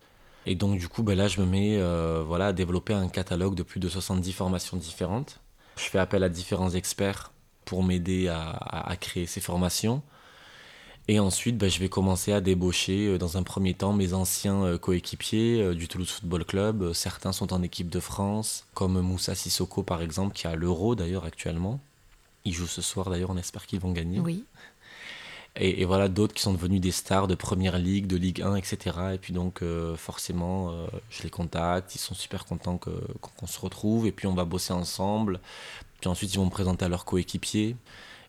Et 0.46 0.56
donc, 0.56 0.78
du 0.78 0.88
coup, 0.88 1.04
ben 1.04 1.18
là, 1.18 1.28
je 1.28 1.42
me 1.42 1.46
mets 1.46 1.78
euh, 1.78 2.32
à 2.40 2.54
développer 2.54 2.94
un 2.94 3.08
catalogue 3.08 3.56
de 3.56 3.64
plus 3.64 3.80
de 3.80 3.90
70 3.90 4.32
formations 4.34 4.78
différentes. 4.78 5.40
Je 5.78 5.84
fais 5.84 6.00
appel 6.00 6.24
à 6.24 6.30
différents 6.30 6.70
experts 6.72 7.32
pour 7.66 7.84
m'aider 7.84 8.28
à, 8.28 8.96
créer 9.00 9.26
ces 9.26 9.42
formations. 9.42 10.04
Et 11.08 11.20
ensuite, 11.20 11.58
ben, 11.58 11.70
je 11.70 11.80
vais 11.80 11.90
commencer 11.90 12.32
à 12.32 12.42
débaucher, 12.42 13.08
euh, 13.08 13.18
dans 13.18 13.38
un 13.38 13.44
premier 13.44 13.74
temps, 13.74 13.94
mes 13.94 14.14
anciens 14.14 14.64
euh, 14.64 14.78
coéquipiers 14.78 15.76
du 15.76 15.88
Toulouse 15.88 16.10
Football 16.10 16.46
Club. 16.46 16.94
Certains 16.94 17.32
sont 17.32 17.54
en 17.54 17.62
équipe 17.62 17.90
de 17.90 18.00
France, 18.00 18.66
comme 18.74 19.00
Moussa 19.02 19.36
Sissoko, 19.36 19.84
par 19.84 20.02
exemple, 20.02 20.34
qui 20.34 20.48
a 20.48 20.56
l'Euro 20.56 20.96
d'ailleurs 20.96 21.26
actuellement. 21.26 21.80
Ils 22.44 22.54
jouent 22.54 22.68
ce 22.68 22.82
soir 22.82 23.10
d'ailleurs, 23.10 23.32
on 23.32 23.38
espère 23.38 23.66
qu'ils 23.66 23.80
vont 23.80 23.92
gagner. 23.92 24.20
Oui. 24.20 24.46
Et, 25.58 25.86
voilà, 25.86 26.10
d'autres 26.10 26.34
qui 26.34 26.42
sont 26.42 26.52
devenus 26.52 26.82
des 26.82 26.92
stars 26.92 27.28
de 27.28 27.36
première 27.36 27.78
ligue, 27.78 28.08
de 28.08 28.18
Ligue 28.18 28.42
1, 28.42 28.56
etc. 28.56 28.98
Et 29.14 29.18
puis 29.18 29.32
donc, 29.32 29.62
euh, 29.62 29.96
forcément, 29.96 30.72
euh, 30.72 30.88
je 31.10 31.24
les 31.24 31.30
contacte, 31.30 31.96
ils 31.96 32.00
sont 32.00 32.14
super 32.14 32.46
contents 32.46 32.78
qu'on 32.78 33.48
se 33.48 33.60
retrouve, 33.62 34.06
et 34.06 34.12
puis 34.12 34.28
on 34.28 34.34
va 34.34 34.44
bosser 34.44 34.74
ensemble. 34.74 35.40
Puis 36.02 36.10
ensuite, 36.10 36.34
ils 36.34 36.38
vont 36.38 36.46
me 36.46 36.50
présenter 36.52 36.84
à 36.84 36.90
leurs 36.90 37.06
coéquipiers. 37.06 37.78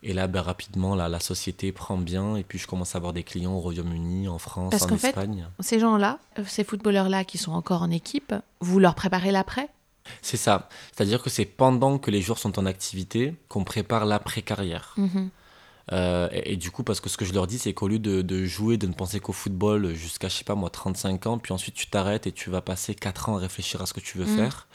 Et 0.03 0.13
là, 0.13 0.27
ben, 0.27 0.41
rapidement, 0.41 0.95
là, 0.95 1.09
la 1.09 1.19
société 1.19 1.73
prend 1.73 1.97
bien, 1.97 2.37
et 2.37 2.43
puis 2.43 2.59
je 2.59 2.67
commence 2.67 2.95
à 2.95 2.97
avoir 2.97 3.11
des 3.11 3.23
clients 3.23 3.53
au 3.53 3.59
Royaume-Uni, 3.59 4.29
en 4.29 4.37
France, 4.37 4.71
Parce 4.71 4.83
en 4.83 4.95
Espagne. 4.95 5.47
Fait, 5.57 5.63
ces 5.63 5.79
gens-là, 5.79 6.19
euh, 6.39 6.43
ces 6.47 6.63
footballeurs-là 6.63 7.25
qui 7.25 7.37
sont 7.37 7.51
encore 7.51 7.81
en 7.81 7.91
équipe, 7.91 8.33
vous 8.61 8.79
leur 8.79 8.95
préparez 8.95 9.31
l'après? 9.31 9.69
C'est 10.21 10.37
ça. 10.37 10.69
C'est-à-dire 10.93 11.21
que 11.21 11.29
c'est 11.29 11.43
pendant 11.45 11.97
que 11.97 12.09
les 12.09 12.21
joueurs 12.21 12.39
sont 12.39 12.57
en 12.57 12.65
activité 12.65 13.35
qu'on 13.49 13.65
prépare 13.65 14.05
l'après-carrière. 14.05 14.93
Mhm. 14.95 15.29
Euh, 15.93 16.27
et, 16.31 16.57
du 16.57 16.71
coup, 16.71 16.83
parce 16.83 16.99
que 16.99 17.09
ce 17.09 17.17
que 17.17 17.25
je 17.25 17.33
leur 17.33 17.47
dis, 17.47 17.59
c'est 17.59 17.73
qu'au 17.73 17.87
lieu 17.87 17.99
de, 17.99 18.45
jouer, 18.45 18.77
de 18.77 18.87
ne 18.87 18.93
penser 18.93 19.19
qu'au 19.19 19.33
football 19.33 19.93
jusqu'à, 19.93 20.27
je 20.27 20.35
sais 20.35 20.43
pas 20.43 20.55
moi, 20.55 20.69
35 20.69 21.27
ans, 21.27 21.37
puis 21.37 21.53
ensuite 21.53 21.75
tu 21.75 21.87
t'arrêtes 21.87 22.27
et 22.27 22.31
tu 22.31 22.49
vas 22.49 22.61
passer 22.61 22.95
4 22.95 23.29
ans 23.29 23.37
à 23.37 23.39
réfléchir 23.39 23.81
à 23.81 23.85
ce 23.85 23.93
que 23.93 23.99
tu 23.99 24.17
veux 24.17 24.25
mm. 24.25 24.37
faire. 24.37 24.67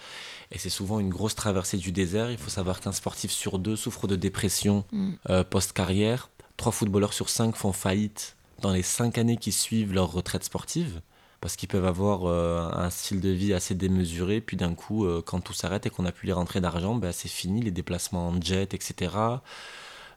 Et 0.50 0.58
c'est 0.58 0.70
souvent 0.70 1.00
une 1.00 1.10
grosse 1.10 1.34
traversée 1.34 1.78
du 1.78 1.92
désert. 1.92 2.30
Il 2.30 2.38
faut 2.38 2.50
savoir 2.50 2.80
qu'un 2.80 2.92
sportif 2.92 3.30
sur 3.30 3.58
deux 3.58 3.76
souffre 3.76 4.06
de 4.06 4.16
dépression 4.16 4.84
mm. 4.92 5.12
euh, 5.30 5.44
post-carrière. 5.44 6.30
Trois 6.56 6.72
footballeurs 6.72 7.12
sur 7.12 7.28
cinq 7.28 7.56
font 7.56 7.72
faillite 7.72 8.36
dans 8.60 8.72
les 8.72 8.82
5 8.82 9.18
années 9.18 9.36
qui 9.36 9.52
suivent 9.52 9.92
leur 9.92 10.12
retraite 10.12 10.44
sportive 10.44 11.00
parce 11.40 11.56
qu'ils 11.56 11.68
peuvent 11.68 11.86
avoir 11.86 12.26
euh, 12.26 12.70
un 12.72 12.88
style 12.88 13.20
de 13.20 13.30
vie 13.30 13.52
assez 13.52 13.74
démesuré, 13.74 14.40
puis 14.40 14.56
d'un 14.56 14.74
coup, 14.74 15.08
quand 15.26 15.40
tout 15.40 15.52
s'arrête 15.52 15.86
et 15.86 15.90
qu'on 15.90 16.04
n'a 16.04 16.12
plus 16.12 16.26
les 16.26 16.32
rentrées 16.32 16.60
d'argent, 16.60 16.94
ben, 16.94 17.10
c'est 17.10 17.28
fini, 17.28 17.60
les 17.60 17.72
déplacements 17.72 18.28
en 18.28 18.40
jet, 18.40 18.74
etc. 18.74 19.10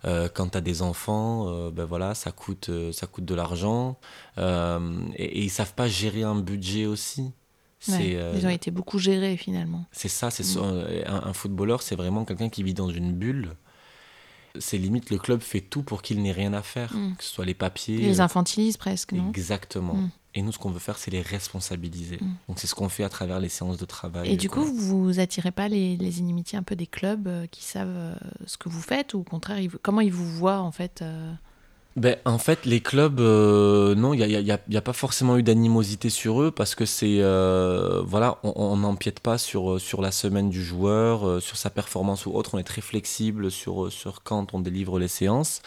Euh, 0.06 0.30
quand 0.32 0.50
tu 0.50 0.58
as 0.58 0.62
des 0.62 0.82
enfants, 0.82 1.48
euh, 1.48 1.72
ben 1.72 1.86
voilà, 1.86 2.13
ça 2.13 2.32
coûte, 2.32 2.70
euh, 2.70 2.91
ça 2.91 3.08
coûte 3.08 3.26
de 3.26 3.34
l'argent. 3.34 3.98
et, 4.38 5.44
ils 5.44 5.50
savent 5.50 5.74
pas 5.74 5.88
gérer 5.88 6.24
un 6.24 6.36
budget 6.36 6.86
aussi. 6.86 7.32
ils 7.88 8.46
ont 8.46 8.50
été 8.50 8.72
beaucoup 8.72 9.00
gérés 9.00 9.38
finalement. 9.38 9.86
C'est 9.91 10.10
ça, 10.10 10.30
c'est 10.30 10.46
mm. 10.60 11.06
un, 11.08 11.34
footballeur, 11.34 11.82
c'est 11.82 11.96
vraiment 11.96 12.26
quelqu'un 12.26 12.50
qui 12.50 12.63
vit 12.63 12.74
dans 12.74 12.89
une 12.89 13.13
bulle. 13.13 13.56
C'est 14.58 14.78
limite 14.78 15.10
le 15.10 15.18
club 15.18 15.41
fait 15.41 15.60
tout 15.60 15.84
pour 15.84 16.02
qu'il 16.02 16.22
n'ait 16.22 16.32
rien 16.32 16.54
à 16.54 16.62
faire, 16.62 16.94
mm. 16.94 17.15
que 17.18 17.24
ce 17.24 17.30
soit 17.30 17.46
les 17.46 17.54
papiers. 17.54 17.96
Ils 17.96 18.08
les 18.08 18.22
infantilisent 18.22 18.78
presque, 18.78 19.12
non? 19.12 19.30
Exactement. 19.30 19.96
Mm. 19.96 20.12
Et 20.36 20.41
nous, 20.41 20.52
ce 20.52 20.60
qu'on 20.60 20.69
veut 20.69 20.80
faire, 20.80 20.98
c'est 20.98 21.12
les 21.12 21.21
responsabiliser. 21.21 22.17
Mm. 22.17 22.36
Donc, 22.50 22.60
c'est 22.60 22.67
ce 22.67 22.76
qu'on 22.76 22.89
fait 22.89 23.06
à 23.06 23.10
travers 23.10 23.39
les 23.39 23.48
séances 23.48 23.78
de 23.78 23.86
travail. 23.86 24.30
Et 24.30 24.36
du 24.36 24.50
coup, 24.50 24.63
vous 24.63 25.19
attirez 25.19 25.52
pas 25.52 25.69
les, 25.69 25.95
les, 25.95 26.19
inimitiés 26.19 26.60
un 26.60 26.63
peu 26.63 26.76
des 26.76 26.88
clubs 26.88 27.28
euh, 27.28 27.48
qui 27.48 27.63
savent 27.63 27.88
euh, 27.88 28.13
ce 28.45 28.58
que 28.58 28.67
vous 28.67 28.82
faites 28.82 29.13
ou 29.13 29.19
au 29.19 29.24
contraire, 29.24 29.60
comment 29.82 30.02
ils 30.02 30.12
vous 30.12 30.30
voient 30.30 30.60
en 30.60 30.71
fait 30.71 31.02
euh 31.02 31.32
ben, 31.98 32.17
en 32.26 32.38
fait, 32.39 32.65
les 32.65 32.82
clubs, 32.82 33.21
non, 33.21 34.13
il 34.13 34.28
n'y 34.28 34.52
a, 34.52 34.60
a, 34.74 34.82
pas 34.82 34.91
forcément 34.91 35.38
eu 35.38 35.43
d'animosité 35.43 36.10
sur 36.10 36.41
eux 36.41 36.52
parce 36.52 36.76
que 36.76 36.86
c'est. 36.86 37.21
voilà, 38.06 38.38
on 38.43 38.76
n'empiète 38.76 39.21
pas 39.21 39.38
sur, 39.38 39.80
sur 39.80 40.02
la 40.02 40.12
semaine 40.12 40.50
du 40.50 40.62
joueur, 40.62 41.41
sur 41.41 41.56
sa 41.56 41.69
performance 41.69 42.26
ou 42.26 42.34
autre. 42.34 42.56
On 42.56 42.58
est 42.58 42.65
très 42.65 42.82
flexible 42.82 43.50
sur, 43.50 43.93
sur 43.93 44.24
quand 44.24 44.54
on 44.54 44.60
délivre 44.60 45.00
les 45.00 45.08
séances. 45.08 45.62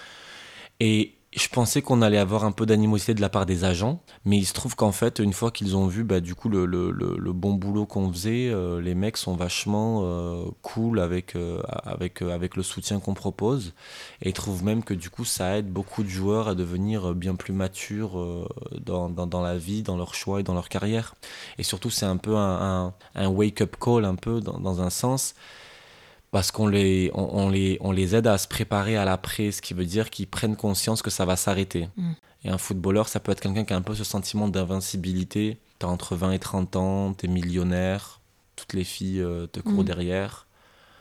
Et 0.80 1.14
je 1.36 1.48
pensais 1.48 1.82
qu'on 1.82 2.00
allait 2.00 2.18
avoir 2.18 2.44
un 2.44 2.52
peu 2.52 2.64
d'animosité 2.64 3.12
de 3.12 3.20
la 3.20 3.28
part 3.28 3.44
des 3.44 3.64
agents, 3.64 4.00
mais 4.24 4.38
il 4.38 4.46
se 4.46 4.54
trouve 4.54 4.76
qu'en 4.76 4.92
fait, 4.92 5.18
une 5.18 5.34
fois 5.34 5.50
qu'ils 5.50 5.76
ont 5.76 5.86
vu 5.86 6.02
bah, 6.02 6.20
du 6.20 6.34
coup 6.34 6.48
le, 6.48 6.64
le, 6.64 6.90
le, 6.90 7.32
bon 7.32 7.52
boulot 7.52 7.84
qu'on 7.84 8.10
faisait, 8.10 8.48
euh, 8.48 8.80
les 8.80 8.94
mecs 8.94 9.18
sont 9.18 9.36
vachement 9.36 10.00
euh, 10.04 10.44
cool 10.62 10.98
avec, 10.98 11.36
euh, 11.36 11.60
avec, 11.84 12.22
avec 12.22 12.56
le 12.56 12.62
soutien 12.62 12.98
qu'on 12.98 13.12
propose, 13.12 13.74
et 14.22 14.30
ils 14.30 14.32
trouvent 14.32 14.64
même 14.64 14.82
que 14.82 14.94
du 14.94 15.10
coup 15.10 15.26
ça 15.26 15.58
aide 15.58 15.70
beaucoup 15.70 16.02
de 16.02 16.08
joueurs 16.08 16.48
à 16.48 16.54
devenir 16.54 17.14
bien 17.14 17.34
plus 17.34 17.52
matures 17.52 18.48
dans, 18.80 19.10
dans, 19.10 19.42
la 19.42 19.58
vie, 19.58 19.82
dans 19.82 19.98
leur 19.98 20.14
choix 20.14 20.40
et 20.40 20.42
dans 20.42 20.54
leur 20.54 20.70
carrière. 20.70 21.14
Et 21.58 21.62
surtout, 21.62 21.90
c'est 21.90 22.06
un 22.06 22.16
peu 22.16 22.36
un, 22.36 22.86
un, 22.86 22.94
un 23.14 23.28
wake-up 23.28 23.76
call, 23.78 24.06
un 24.06 24.16
peu 24.16 24.40
dans, 24.40 24.58
dans 24.58 24.80
un 24.80 24.90
sens 24.90 25.34
parce 26.30 26.50
qu'on 26.50 26.66
les, 26.66 27.10
on, 27.14 27.48
les, 27.48 27.78
on 27.80 27.90
les 27.90 28.14
aide 28.14 28.26
à 28.26 28.36
se 28.36 28.48
préparer 28.48 28.96
à 28.96 29.04
l'après, 29.04 29.50
ce 29.50 29.62
qui 29.62 29.72
veut 29.72 29.86
dire 29.86 30.10
qu'ils 30.10 30.26
prennent 30.26 30.56
conscience 30.56 31.00
que 31.00 31.10
ça 31.10 31.24
va 31.24 31.36
s'arrêter. 31.36 31.88
Mm. 31.96 32.12
Et 32.44 32.50
un 32.50 32.58
footballeur, 32.58 33.08
ça 33.08 33.18
peut 33.18 33.32
être 33.32 33.40
quelqu'un 33.40 33.64
qui 33.64 33.72
a 33.72 33.76
un 33.76 33.82
peu 33.82 33.94
ce 33.94 34.04
sentiment 34.04 34.48
d'invincibilité. 34.48 35.58
Tu 35.78 35.86
as 35.86 35.88
entre 35.88 36.16
20 36.16 36.32
et 36.32 36.38
30 36.38 36.76
ans, 36.76 37.14
tu 37.14 37.26
es 37.26 37.28
millionnaire, 37.28 38.20
toutes 38.56 38.74
les 38.74 38.84
filles 38.84 39.20
euh, 39.20 39.46
te 39.46 39.60
courent 39.60 39.82
mm. 39.82 39.86
derrière. 39.86 40.46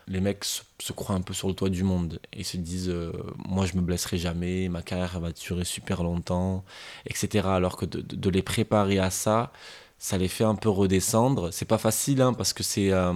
Les 0.07 0.21
mecs 0.21 0.45
se, 0.45 0.93
croient 0.93 1.17
un 1.17 1.21
peu 1.21 1.33
sur 1.33 1.49
le 1.49 1.53
toit 1.53 1.69
du 1.69 1.83
monde 1.83 2.21
et 2.31 2.45
se 2.45 2.55
disent 2.55 2.89
euh, 2.89 3.11
Moi, 3.45 3.65
je 3.65 3.75
me 3.75 3.81
blesserai 3.81 4.17
jamais, 4.17 4.69
ma 4.69 4.81
carrière 4.81 5.19
va 5.19 5.33
durer 5.33 5.65
super 5.65 6.01
longtemps, 6.01 6.63
etc. 7.05 7.49
Alors 7.49 7.75
que 7.75 7.85
de, 7.85 7.99
de, 7.99 8.29
les 8.29 8.41
préparer 8.41 8.99
à 8.99 9.09
ça, 9.09 9.51
ça 9.99 10.17
les 10.17 10.29
fait 10.29 10.45
un 10.45 10.55
peu 10.55 10.69
redescendre. 10.69 11.51
C'est 11.51 11.65
pas 11.65 11.77
facile 11.77 12.21
hein, 12.21 12.31
parce 12.31 12.53
que 12.53 12.63
c'est. 12.63 12.93
Euh, 12.93 13.13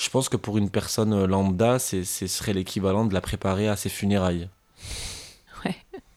je 0.00 0.08
pense 0.08 0.30
que 0.30 0.36
pour 0.38 0.56
une 0.56 0.70
personne 0.70 1.26
lambda, 1.26 1.78
ce 1.78 2.02
serait 2.04 2.54
l'équivalent 2.54 3.04
de 3.04 3.12
la 3.12 3.20
préparer 3.20 3.68
à 3.68 3.76
ses 3.76 3.88
funérailles. 3.88 4.48
Ouais, 5.62 5.76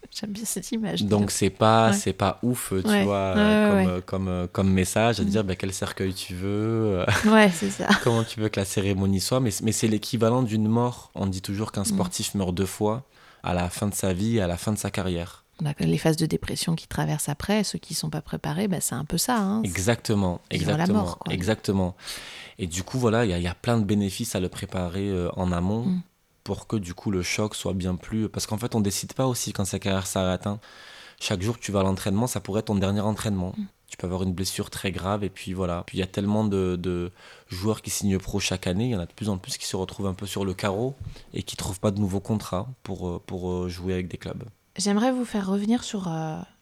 j'aime 0.09 0.31
bien 0.31 0.45
cette 0.45 0.71
image. 0.71 1.03
Donc 1.03 1.29
c'est 1.29 1.49
pas 1.49 1.91
c'est 1.91 2.13
pas 2.13 2.39
ouf, 2.43 2.71
tu 2.71 3.03
vois, 3.03 3.33
comme, 3.35 4.01
comme, 4.03 4.47
comme, 4.53 4.69
message 4.71 5.19
à 5.19 5.23
mm. 5.23 5.25
dire 5.25 5.43
ben, 5.43 5.57
quel 5.57 5.73
cercueil 5.73 6.13
tu 6.13 6.33
veux. 6.33 7.03
Ouais, 7.25 7.51
c'est 7.53 7.69
ça. 7.69 7.89
comment 8.05 8.23
tu 8.23 8.39
veux 8.39 8.47
que 8.47 8.57
la 8.57 8.65
cérémonie 8.65 9.19
soit, 9.19 9.41
mais, 9.41 9.49
mais 9.63 9.73
c'est 9.73 9.89
l'équivalent 9.89 10.43
d'une 10.43 10.69
mort. 10.69 11.11
On 11.13 11.27
dit 11.27 11.41
toujours 11.41 11.73
qu'un 11.73 11.81
mm. 11.81 11.85
sportif 11.85 12.35
meurt 12.35 12.55
deux 12.55 12.65
fois, 12.65 13.03
à 13.43 13.53
la 13.53 13.69
fin 13.69 13.87
de 13.87 13.93
sa 13.93 14.13
vie 14.13 14.37
et 14.37 14.41
à 14.41 14.47
la 14.47 14.55
fin 14.55 14.71
de 14.71 14.77
sa 14.77 14.91
carrière. 14.91 15.42
Les 15.79 15.97
phases 15.97 16.17
de 16.17 16.25
dépression 16.25 16.75
qui 16.75 16.87
traversent 16.87 17.29
après, 17.29 17.63
ceux 17.63 17.79
qui 17.79 17.93
ne 17.93 17.97
sont 17.97 18.09
pas 18.09 18.21
préparés, 18.21 18.67
bah, 18.67 18.81
c'est 18.81 18.95
un 18.95 19.05
peu 19.05 19.17
ça. 19.17 19.37
Hein. 19.37 19.61
Exactement, 19.63 20.41
exactement, 20.49 20.85
la 20.85 20.93
mort, 20.93 21.19
exactement. 21.29 21.95
Et 22.59 22.67
du 22.67 22.83
coup, 22.83 22.99
voilà, 22.99 23.25
il 23.25 23.41
y, 23.41 23.47
a 23.47 23.55
plein 23.55 23.77
de 23.77 23.83
bénéfices 23.83 24.35
à 24.35 24.39
le 24.39 24.49
préparer 24.49 25.09
euh, 25.09 25.29
en 25.35 25.51
amont 25.51 25.85
mm. 25.85 26.01
pour 26.43 26.67
que 26.67 26.75
du 26.75 26.93
coup 26.93 27.11
le 27.11 27.23
choc 27.23 27.55
soit 27.55 27.73
bien 27.73 27.95
plus. 27.95 28.29
Parce 28.29 28.45
qu'en 28.45 28.57
fait, 28.57 28.75
on 28.75 28.81
décide 28.81 29.13
pas 29.13 29.27
aussi 29.27 29.53
quand 29.53 29.65
sa 29.65 29.79
carrière 29.79 30.07
s'arrête. 30.07 30.47
Hein. 30.47 30.59
Chaque 31.19 31.41
jour 31.41 31.57
que 31.57 31.63
tu 31.63 31.71
vas 31.71 31.79
à 31.79 31.83
l'entraînement, 31.83 32.27
ça 32.27 32.39
pourrait 32.39 32.59
être 32.59 32.67
ton 32.67 32.75
dernier 32.75 33.01
entraînement. 33.01 33.53
Mm. 33.57 33.65
Tu 33.87 33.97
peux 33.97 34.07
avoir 34.07 34.23
une 34.23 34.33
blessure 34.33 34.71
très 34.71 34.91
grave 34.91 35.23
et 35.23 35.29
puis 35.29 35.53
voilà. 35.53 35.83
Puis 35.85 35.97
il 35.97 35.99
y 35.99 36.03
a 36.03 36.07
tellement 36.07 36.43
de, 36.43 37.11
joueurs 37.49 37.83
qui 37.83 37.91
signent 37.91 38.17
pro 38.17 38.39
chaque 38.39 38.65
année, 38.65 38.85
il 38.85 38.91
y 38.91 38.95
en 38.95 38.99
a 38.99 39.05
de 39.05 39.13
plus 39.13 39.29
en 39.29 39.37
plus 39.37 39.57
qui 39.57 39.67
se 39.67 39.75
retrouvent 39.75 40.07
un 40.07 40.15
peu 40.15 40.25
sur 40.25 40.45
le 40.45 40.55
carreau 40.55 40.95
et 41.35 41.43
qui 41.43 41.55
trouvent 41.55 41.79
pas 41.79 41.91
de 41.91 41.99
nouveaux 41.99 42.19
contrats 42.19 42.67
pour, 42.81 43.07
euh, 43.07 43.21
pour 43.23 43.51
euh, 43.51 43.69
jouer 43.69 43.93
avec 43.93 44.07
des 44.07 44.17
clubs. 44.17 44.43
J'aimerais 44.77 45.11
vous 45.11 45.25
faire 45.25 45.47
revenir 45.47 45.83
sur, 45.83 46.11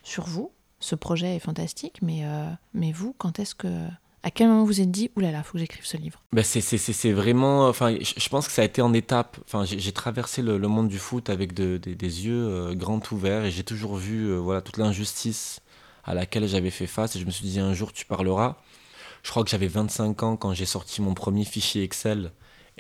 sur 0.04 0.26
vous. 0.26 0.52
Ce 0.80 0.96
projet 0.96 1.36
est 1.36 1.40
fantastique, 1.40 2.00
mais, 2.02 2.24
mais 2.74 2.92
vous, 2.92 3.14
quand 3.18 3.40
est-ce 3.40 3.56
que 3.56 3.88
à 4.24 4.30
quel 4.30 4.50
moment 4.50 4.66
vous 4.66 4.82
êtes 4.82 4.92
dit, 4.92 5.10
oulala, 5.16 5.40
il 5.40 5.44
faut 5.44 5.54
que 5.54 5.60
j'écrive 5.60 5.86
ce 5.86 5.98
livre? 5.98 6.22
Ben 6.32 6.44
c'est, 6.44 7.12
vraiment. 7.12 7.68
Enfin, 7.68 7.96
je 8.00 8.30
pense 8.30 8.48
que 8.48 8.54
ça 8.54 8.62
a 8.62 8.66
été 8.66 8.82
en 8.82 8.94
étape. 8.94 9.38
Enfin, 9.46 9.66
j'ai, 9.66 9.92
traversé 9.92 10.44
le, 10.44 10.60
monde 10.60 10.90
du 10.90 11.00
foot 11.00 11.30
avec 11.30 11.54
des 11.54 11.80
yeux 11.98 12.48
euh, 12.48 12.76
grands 12.76 13.02
ouverts 13.12 13.46
et 13.46 13.52
j'ai 13.52 13.64
toujours 13.64 13.96
vu 13.96 14.26
euh, 14.26 14.38
voilà, 14.38 14.62
toute 14.62 14.78
l'injustice 14.78 15.62
à 16.04 16.14
laquelle 16.14 16.48
j'avais 16.48 16.70
fait 16.70 16.88
face. 16.88 17.16
Et 17.16 17.20
je 17.20 17.26
me 17.26 17.32
suis 17.32 17.46
dit, 17.46 17.60
un 17.60 17.74
jour, 17.74 17.94
tu 17.94 18.06
parleras. 18.06 18.58
Je 19.24 19.30
crois 19.32 19.44
que 19.44 19.50
j'avais 19.50 19.68
25 19.68 20.24
ans 20.24 20.38
quand 20.38 20.54
j'ai 20.54 20.66
sorti 20.66 21.02
mon 21.02 21.14
premier 21.14 21.46
fichier 21.46 21.84
Excel 21.84 22.32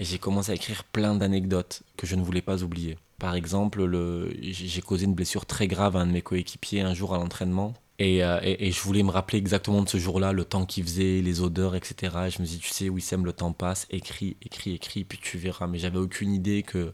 et 0.01 0.03
j'ai 0.03 0.17
commencé 0.17 0.51
à 0.51 0.55
écrire 0.55 0.83
plein 0.83 1.13
d'anecdotes 1.13 1.83
que 1.95 2.07
je 2.07 2.15
ne 2.15 2.23
voulais 2.23 2.41
pas 2.41 2.63
oublier. 2.63 2.97
Par 3.19 3.35
exemple, 3.35 3.83
le, 3.83 4.33
j'ai 4.41 4.81
causé 4.81 5.05
une 5.05 5.13
blessure 5.13 5.45
très 5.45 5.67
grave 5.67 5.95
à 5.95 5.99
un 5.99 6.07
de 6.07 6.11
mes 6.11 6.23
coéquipiers 6.23 6.81
un 6.81 6.95
jour 6.95 7.13
à 7.13 7.19
l'entraînement. 7.19 7.75
Euh, 8.01 8.39
et, 8.41 8.71
je 8.71 8.81
voulais 8.81 9.03
me 9.03 9.11
rappeler 9.11 9.37
exactement 9.37 9.83
de 9.83 9.89
ce 9.89 9.99
jour-là, 9.99 10.33
le 10.33 10.43
temps 10.43 10.65
qu'il 10.65 10.85
faisait, 10.85 11.21
les 11.21 11.41
odeurs, 11.41 11.75
etc. 11.75 12.17
Et 12.25 12.29
je 12.31 12.41
me 12.41 12.47
dis, 12.47 12.57
tu 12.57 12.69
sais, 12.69 12.89
Wissem, 12.89 13.23
le 13.23 13.31
temps 13.31 13.53
passe, 13.53 13.85
écris, 13.91 14.37
écris, 14.41 14.73
écris, 14.73 15.03
puis 15.03 15.19
tu 15.21 15.37
verras. 15.37 15.67
Mais 15.67 15.77
j'avais 15.77 15.99
aucune 15.99 16.33
idée 16.33 16.63
que. 16.63 16.93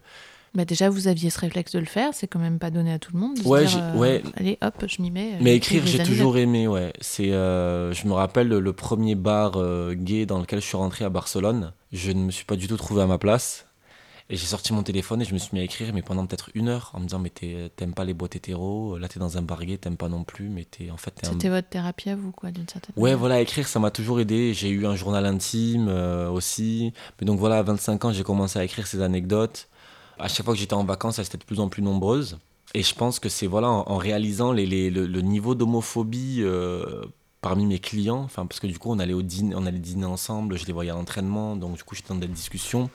Bah 0.53 0.65
déjà, 0.65 0.89
vous 0.89 1.07
aviez 1.07 1.29
ce 1.29 1.39
réflexe 1.39 1.73
de 1.73 1.79
le 1.79 1.85
faire, 1.85 2.13
c'est 2.13 2.27
quand 2.27 2.39
même 2.39 2.59
pas 2.59 2.71
donné 2.71 2.91
à 2.91 2.99
tout 2.99 3.11
le 3.13 3.19
monde. 3.19 3.37
ouais, 3.45 3.65
euh, 3.75 3.93
ouais. 3.95 4.23
Allez, 4.35 4.57
hop, 4.61 4.85
je 4.87 5.01
m'y 5.01 5.11
mets. 5.11 5.37
Mais 5.41 5.55
écrire, 5.55 5.85
j'ai 5.85 6.03
toujours 6.03 6.37
aimé, 6.37 6.67
ouais. 6.67 6.93
C'est, 7.01 7.31
euh, 7.31 7.93
je 7.93 8.07
me 8.07 8.13
rappelle 8.13 8.47
le, 8.47 8.73
premier 8.73 9.15
bar 9.15 9.59
gay 9.93 10.25
dans 10.25 10.39
lequel 10.39 10.61
je 10.61 10.65
suis 10.65 10.77
rentré 10.77 11.05
à 11.05 11.09
Barcelone. 11.09 11.73
Je 11.91 12.11
ne 12.11 12.21
me 12.21 12.31
suis 12.31 12.45
pas 12.45 12.55
du 12.55 12.67
tout 12.67 12.77
trouvé 12.77 13.01
à 13.01 13.07
ma 13.07 13.17
place. 13.17 13.67
Et 14.29 14.35
j'ai 14.35 14.45
sorti 14.45 14.73
mon 14.73 14.83
téléphone 14.83 15.21
et 15.21 15.25
je 15.25 15.33
me 15.33 15.39
suis 15.39 15.51
mis 15.53 15.61
à 15.61 15.63
écrire, 15.63 15.93
mais 15.93 16.01
pendant 16.01 16.25
peut-être 16.25 16.49
une 16.53 16.67
heure, 16.67 16.91
en 16.93 16.99
me 16.99 17.05
disant, 17.05 17.19
mais 17.19 17.29
t'aimes 17.29 17.93
pas 17.93 18.03
les 18.03 18.13
boîtes 18.13 18.35
hétéros, 18.35 18.97
là 18.97 19.07
t'es 19.07 19.21
dans 19.21 19.37
un 19.37 19.41
barguet, 19.41 19.77
t'aimes 19.77 19.95
pas 19.95 20.09
non 20.09 20.25
plus, 20.25 20.49
mais 20.49 20.65
t'es 20.65 20.91
en 20.91 20.97
fait. 20.97 21.13
C'était 21.23 21.47
votre 21.47 21.69
thérapie 21.69 22.09
à 22.09 22.17
vous, 22.17 22.33
quoi, 22.33 22.51
d'une 22.51 22.67
certaine 22.67 22.93
ouais, 22.97 23.03
manière. 23.03 23.15
Ouais, 23.15 23.19
voilà, 23.19 23.39
écrire, 23.39 23.69
ça 23.69 23.79
m'a 23.79 23.89
toujours 23.89 24.19
aidé. 24.19 24.53
J'ai 24.53 24.67
eu 24.67 24.85
un 24.85 24.97
journal 24.97 25.25
intime 25.25 25.87
euh, 25.87 26.29
aussi. 26.29 26.91
Mais 27.21 27.25
donc 27.25 27.39
voilà, 27.39 27.59
à 27.59 27.63
25 27.63 28.03
ans, 28.03 28.11
j'ai 28.11 28.23
commencé 28.23 28.59
à 28.59 28.65
écrire 28.65 28.85
ces 28.85 29.01
anecdotes. 29.01 29.69
À 30.19 30.27
chaque 30.27 30.45
fois 30.45 30.53
que 30.53 30.59
j'étais 30.59 30.73
en 30.73 30.83
vacances, 30.83 31.19
elles 31.19 31.25
étaient 31.25 31.37
de 31.37 31.43
plus 31.43 31.59
en 31.59 31.69
plus 31.69 31.81
nombreuses. 31.81 32.37
Et 32.73 32.83
je 32.83 32.93
pense 32.93 33.19
que 33.19 33.29
c'est 33.29 33.47
voilà, 33.47 33.69
en, 33.69 33.97
réalisant 33.97 34.51
les, 34.51 34.65
les, 34.65 34.89
le, 34.89 35.21
niveau 35.21 35.55
d'homophobie 35.55 36.39
euh, 36.41 37.05
parmi 37.41 37.65
mes 37.65 37.79
clients, 37.79 38.19
enfin 38.19 38.45
parce 38.45 38.59
que 38.59 38.67
du 38.67 38.77
coup 38.77 38.91
on 38.91 38.99
allait 38.99 39.13
au 39.13 39.21
dîner, 39.21 39.55
on 39.55 39.65
allait 39.65 39.79
dîner 39.79 40.05
ensemble, 40.05 40.57
je 40.57 40.65
les 40.65 40.73
voyais 40.73 40.91
à 40.91 40.95
l'entraînement, 40.95 41.55
donc 41.55 41.77
du 41.77 41.83
coup 41.83 41.95
j'étais 41.95 42.09
dans 42.09 42.19
des 42.19 42.27
discussions. 42.27 42.89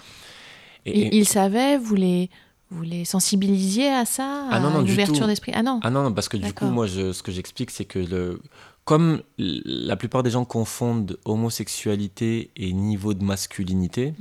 Et, 0.85 1.17
il, 1.17 1.27
savait, 1.27 1.79
vous 1.79 1.95
les, 1.95 2.29
vous 2.71 2.83
les 2.83 3.05
sensibilisiez 3.05 3.89
à 3.89 4.05
ça 4.05 4.49
ah 4.51 4.61
non, 4.61 4.81
l'ouverture 4.81 5.27
d'esprit? 5.27 5.53
Ah 5.55 5.63
non 5.63 5.81
Ah 5.83 5.91
non, 5.91 6.13
parce 6.13 6.29
que 6.29 6.37
du 6.37 6.53
coup, 6.53 6.67
moi, 6.67 6.87
je, 6.87 7.13
ce 7.13 7.23
que 7.23 7.31
j'explique, 7.31 7.71
c'est 7.71 7.85
que 7.85 7.99
le, 7.99 8.41
comme 8.85 9.23
la 9.39 9.97
plupart 9.97 10.23
des 10.23 10.31
gens 10.31 10.45
confondent 10.45 11.19
homosexualité 11.25 12.51
et 12.57 12.73
niveau 12.73 13.15
de 13.15 13.23
masculinité, 13.23 14.15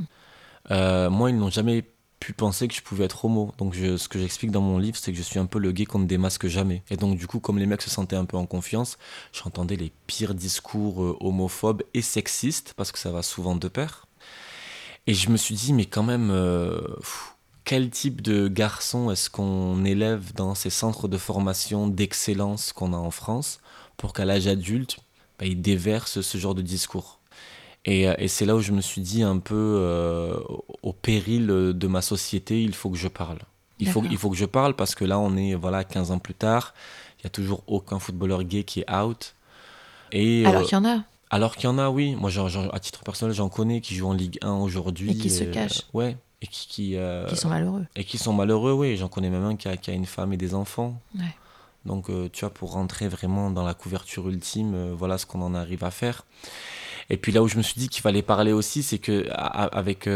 euh, 0.69 1.09
moi, 1.09 1.31
ils 1.31 1.37
n'ont 1.37 1.49
jamais 1.49 1.83
pu 2.21 2.33
penser 2.33 2.67
que 2.67 2.75
je 2.75 2.81
pouvais 2.81 3.05
être 3.05 3.25
homo. 3.25 3.51
Donc 3.57 3.75
ce 3.75 4.07
que 4.07 4.19
j'explique 4.19 4.51
dans 4.51 4.61
mon 4.61 4.77
livre, 4.77 4.95
c'est 4.95 5.11
que 5.11 5.17
je 5.17 5.23
suis 5.23 5.39
un 5.39 5.47
peu 5.47 5.59
le 5.59 5.73
gay 5.73 5.85
qu'on 5.85 5.99
ne 5.99 6.05
démasque 6.05 6.47
jamais. 6.47 6.83
Et 6.89 6.95
donc 6.95 7.17
du 7.17 7.27
coup, 7.27 7.39
comme 7.41 7.57
les 7.57 7.65
mecs 7.65 7.81
se 7.81 7.89
sentaient 7.89 8.15
un 8.15 8.25
peu 8.25 8.37
en 8.37 8.45
confiance, 8.45 8.97
j'entendais 9.33 9.75
les 9.75 9.91
pires 10.07 10.35
discours 10.35 11.03
euh, 11.03 11.17
homophobes 11.19 11.83
et 11.95 12.03
sexistes, 12.03 12.73
parce 12.77 12.91
que 12.91 12.99
ça 12.99 13.11
va 13.11 13.23
souvent 13.23 13.55
de 13.55 13.67
pair. 13.67 14.05
Et 15.07 15.15
je 15.15 15.29
me 15.31 15.35
suis 15.35 15.55
dit, 15.55 15.73
mais 15.73 15.85
quand 15.85 16.03
même, 16.03 16.29
euh, 16.29 16.79
quel 17.65 17.89
type 17.89 18.21
de 18.21 18.47
garçon 18.47 19.09
est-ce 19.09 19.31
qu'on 19.31 19.83
élève 19.83 20.31
dans 20.35 20.53
ces 20.53 20.69
centres 20.69 21.07
de 21.07 21.17
formation 21.17 21.87
d'excellence 21.87 22.71
qu'on 22.71 22.93
a 22.93 22.97
en 22.97 23.11
France 23.11 23.61
pour 23.97 24.13
qu'à 24.13 24.25
l'âge 24.25 24.45
adulte, 24.45 24.99
bah, 25.39 25.47
il 25.47 25.59
déverse 25.59 26.21
ce 26.21 26.37
genre 26.37 26.53
de 26.53 26.61
discours? 26.61 27.20
Et, 27.85 28.07
euh, 28.07 28.15
et 28.17 28.27
c'est 28.27 28.45
là 28.45 28.55
où 28.55 28.61
je 28.61 28.71
me 28.71 28.81
suis 28.81 29.01
dit 29.01 29.23
un 29.23 29.39
peu 29.39 29.55
euh, 29.55 30.37
au 30.83 30.93
péril 30.93 31.47
de 31.47 31.87
ma 31.87 32.01
société, 32.01 32.61
il 32.63 32.73
faut 32.73 32.89
que 32.89 32.97
je 32.97 33.07
parle. 33.07 33.39
Il 33.79 33.89
faut, 33.89 34.03
il 34.09 34.17
faut 34.17 34.29
que 34.29 34.37
je 34.37 34.45
parle 34.45 34.75
parce 34.75 34.93
que 34.93 35.05
là, 35.05 35.17
on 35.17 35.35
est 35.35 35.55
voilà 35.55 35.83
15 35.83 36.11
ans 36.11 36.19
plus 36.19 36.35
tard, 36.35 36.75
il 37.17 37.25
n'y 37.25 37.27
a 37.27 37.31
toujours 37.31 37.63
aucun 37.65 37.97
footballeur 37.97 38.43
gay 38.43 38.63
qui 38.63 38.81
est 38.81 38.91
out. 38.91 39.33
Et, 40.11 40.45
Alors 40.45 40.63
qu'il 40.63 40.73
y 40.73 40.75
en 40.75 40.85
a. 40.85 41.03
Alors 41.31 41.55
qu'il 41.55 41.63
y 41.63 41.67
en 41.67 41.77
a, 41.77 41.89
oui. 41.89 42.15
Moi, 42.15 42.29
à 42.73 42.79
titre 42.79 43.03
personnel, 43.03 43.33
j'en 43.33 43.49
connais 43.49 43.81
qui 43.81 43.95
jouent 43.95 44.09
en 44.09 44.13
Ligue 44.13 44.37
1 44.41 44.51
aujourd'hui. 44.51 45.11
Et 45.11 45.15
qui 45.15 45.29
se 45.29 45.45
cachent. 45.45 45.83
ouais. 45.93 46.17
Et 46.41 46.47
qui, 46.47 46.67
qui, 46.67 46.95
euh, 46.95 47.25
qui, 47.27 47.37
sont 47.37 47.49
malheureux. 47.49 47.85
Et 47.95 48.03
qui 48.03 48.17
sont 48.17 48.33
malheureux, 48.33 48.73
oui. 48.73 48.97
J'en 48.97 49.07
connais 49.07 49.29
même 49.29 49.45
un 49.45 49.55
qui 49.55 49.67
a, 49.67 49.77
qui 49.77 49.91
a, 49.91 49.93
une 49.93 50.07
femme 50.07 50.33
et 50.33 50.37
des 50.37 50.55
enfants. 50.55 50.99
Ouais. 51.15 51.23
Donc, 51.85 52.09
euh, 52.09 52.29
tu 52.33 52.41
vois, 52.41 52.49
pour 52.49 52.73
rentrer 52.73 53.07
vraiment 53.07 53.51
dans 53.51 53.63
la 53.63 53.73
couverture 53.75 54.27
ultime, 54.27 54.73
euh, 54.73 54.93
voilà 54.95 55.17
ce 55.17 55.25
qu'on 55.25 55.41
en 55.41 55.53
arrive 55.53 55.83
à 55.83 55.91
faire. 55.91 56.25
Et 57.11 57.17
puis 57.17 57.31
là 57.31 57.43
où 57.43 57.47
je 57.47 57.57
me 57.57 57.61
suis 57.61 57.79
dit 57.79 57.89
qu'il 57.89 58.01
fallait 58.01 58.23
parler 58.23 58.53
aussi, 58.53 58.81
c'est 58.81 58.97
que 58.97 59.27
avec 59.31 60.09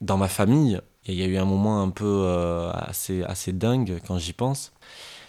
dans 0.00 0.16
ma 0.18 0.28
famille, 0.28 0.80
il 1.06 1.14
y 1.14 1.22
a 1.22 1.26
eu 1.26 1.38
un 1.38 1.46
moment 1.46 1.82
un 1.82 1.88
peu 1.90 2.26
assez, 2.74 3.22
assez 3.22 3.52
dingue 3.54 4.00
quand 4.06 4.18
j'y 4.18 4.34
pense 4.34 4.72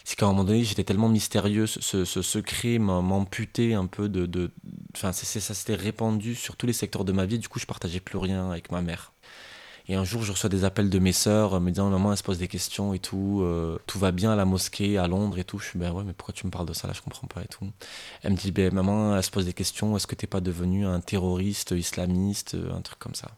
c'est 0.03 0.17
qu'à 0.17 0.25
un 0.25 0.29
moment 0.29 0.43
donné, 0.43 0.63
j'étais 0.63 0.83
tellement 0.83 1.07
mystérieux, 1.07 1.65
ce, 1.65 2.03
secret 2.03 2.77
m'amputait 2.77 3.73
un 3.73 3.87
peu 3.87 4.09
de. 4.09 4.51
Enfin, 4.95 5.13
ça 5.13 5.39
s'était 5.39 5.75
répandu 5.75 6.35
sur 6.35 6.57
tous 6.57 6.65
les 6.65 6.73
secteurs 6.73 7.05
de 7.05 7.13
ma 7.13 7.25
vie, 7.25 7.39
du 7.39 7.47
coup, 7.47 7.59
je 7.59 7.65
partageais 7.65 8.01
plus 8.01 8.17
rien 8.17 8.51
avec 8.51 8.71
ma 8.71 8.81
mère. 8.81 9.12
Et 9.87 9.95
un 9.95 10.03
jour, 10.05 10.23
je 10.23 10.31
reçois 10.31 10.49
des 10.49 10.63
appels 10.63 10.89
de 10.89 10.99
mes 10.99 11.11
sœurs 11.11 11.59
me 11.59 11.69
disant 11.69 11.89
Maman, 11.89 12.11
elle 12.11 12.17
se 12.17 12.23
pose 12.23 12.37
des 12.37 12.47
questions 12.47 12.93
et 12.93 12.99
tout. 12.99 13.41
Euh, 13.43 13.77
tout 13.85 13.99
va 13.99 14.11
bien 14.11 14.31
à 14.31 14.35
la 14.35 14.45
mosquée, 14.45 14.97
à 14.97 15.07
Londres 15.07 15.37
et 15.39 15.43
tout. 15.43 15.59
Je 15.59 15.65
suis 15.65 15.79
Ben 15.79 15.91
ouais, 15.91 16.03
mais 16.05 16.13
pourquoi 16.13 16.33
tu 16.33 16.45
me 16.45 16.51
parles 16.51 16.67
de 16.67 16.73
ça 16.73 16.87
là? 16.87 16.93
Je 16.93 17.01
comprends 17.01 17.27
pas 17.27 17.41
et 17.41 17.47
tout. 17.47 17.69
Elle 18.21 18.31
me 18.31 18.37
dit 18.37 18.51
Ben 18.51 18.73
maman, 18.73 19.15
elle 19.15 19.23
se 19.23 19.31
pose 19.31 19.45
des 19.45 19.53
questions. 19.53 19.95
Est-ce 19.97 20.07
que 20.07 20.15
t'es 20.15 20.27
pas 20.27 20.41
devenu 20.41 20.85
un 20.85 21.01
terroriste 21.01 21.71
islamiste 21.71 22.55
Un 22.73 22.81
truc 22.81 22.99
comme 22.99 23.15
ça? 23.15 23.31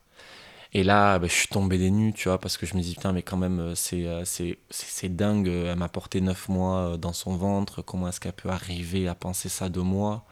Et 0.75 0.83
là, 0.83 1.19
bah, 1.19 1.27
je 1.27 1.33
suis 1.33 1.47
tombé 1.47 1.77
des 1.77 1.89
nues, 1.89 2.11
tu 2.11 2.27
vois, 2.27 2.37
parce 2.37 2.57
que 2.57 2.65
je 2.65 2.75
me 2.75 2.81
dis, 2.81 2.95
putain, 2.95 3.13
mais 3.13 3.21
quand 3.23 3.37
même, 3.37 3.59
euh, 3.61 3.75
euh, 3.93 4.23
c'est, 4.25 4.59
c'est, 4.69 5.15
dingue. 5.15 5.47
Elle 5.47 5.77
m'a 5.77 5.87
porté 5.87 6.19
neuf 6.19 6.49
mois 6.49 6.79
euh, 6.79 6.97
dans 6.97 7.13
son 7.13 7.37
ventre. 7.37 7.81
Comment 7.81 8.09
est-ce 8.09 8.19
qu'elle 8.19 8.33
peut 8.33 8.49
arriver 8.49 9.07
à 9.07 9.15
penser 9.15 9.47
ça 9.47 9.69
de 9.69 9.79
moi? 9.79 10.25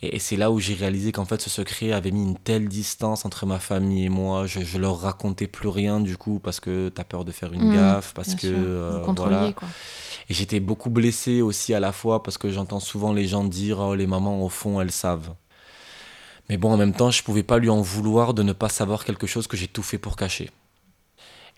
Et, 0.00 0.18
c'est 0.18 0.36
là 0.36 0.50
où 0.50 0.60
j'ai 0.60 0.74
réalisé 0.74 1.10
qu'en 1.10 1.24
fait, 1.24 1.40
ce 1.40 1.50
secret 1.50 1.92
avait 1.92 2.12
mis 2.12 2.22
une 2.22 2.38
telle 2.38 2.68
distance 2.68 3.24
entre 3.24 3.46
ma 3.46 3.58
famille 3.58 4.04
et 4.04 4.08
moi. 4.08 4.46
Je, 4.46 4.60
je 4.60 4.78
leur 4.78 5.00
racontais 5.00 5.48
plus 5.48 5.68
rien, 5.68 6.00
du 6.00 6.16
coup, 6.16 6.38
parce 6.38 6.60
que 6.60 6.88
tu 6.88 7.00
as 7.00 7.04
peur 7.04 7.24
de 7.24 7.32
faire 7.32 7.52
une 7.52 7.68
mmh, 7.68 7.74
gaffe, 7.74 8.14
parce 8.14 8.34
que. 8.34 9.02
voilà. 9.16 9.52
Quoi. 9.52 9.66
Et 10.30 10.34
j'étais 10.34 10.60
beaucoup 10.60 10.90
blessé 10.90 11.42
aussi 11.42 11.74
à 11.74 11.80
la 11.80 11.90
fois, 11.92 12.22
parce 12.22 12.38
que 12.38 12.50
j'entends 12.50 12.80
souvent 12.80 13.12
les 13.12 13.26
gens 13.26 13.44
dire, 13.44 13.80
oh, 13.80 13.94
les 13.94 14.06
mamans, 14.06 14.44
au 14.44 14.48
fond, 14.48 14.80
elles 14.80 14.92
savent. 14.92 15.34
Mais 16.48 16.56
bon, 16.56 16.72
en 16.72 16.76
même 16.76 16.94
temps, 16.94 17.10
je 17.10 17.22
pouvais 17.22 17.42
pas 17.42 17.58
lui 17.58 17.68
en 17.68 17.80
vouloir 17.80 18.34
de 18.34 18.42
ne 18.42 18.52
pas 18.52 18.68
savoir 18.68 19.04
quelque 19.04 19.26
chose 19.26 19.46
que 19.46 19.56
j'ai 19.56 19.68
tout 19.68 19.82
fait 19.82 19.98
pour 19.98 20.16
cacher. 20.16 20.50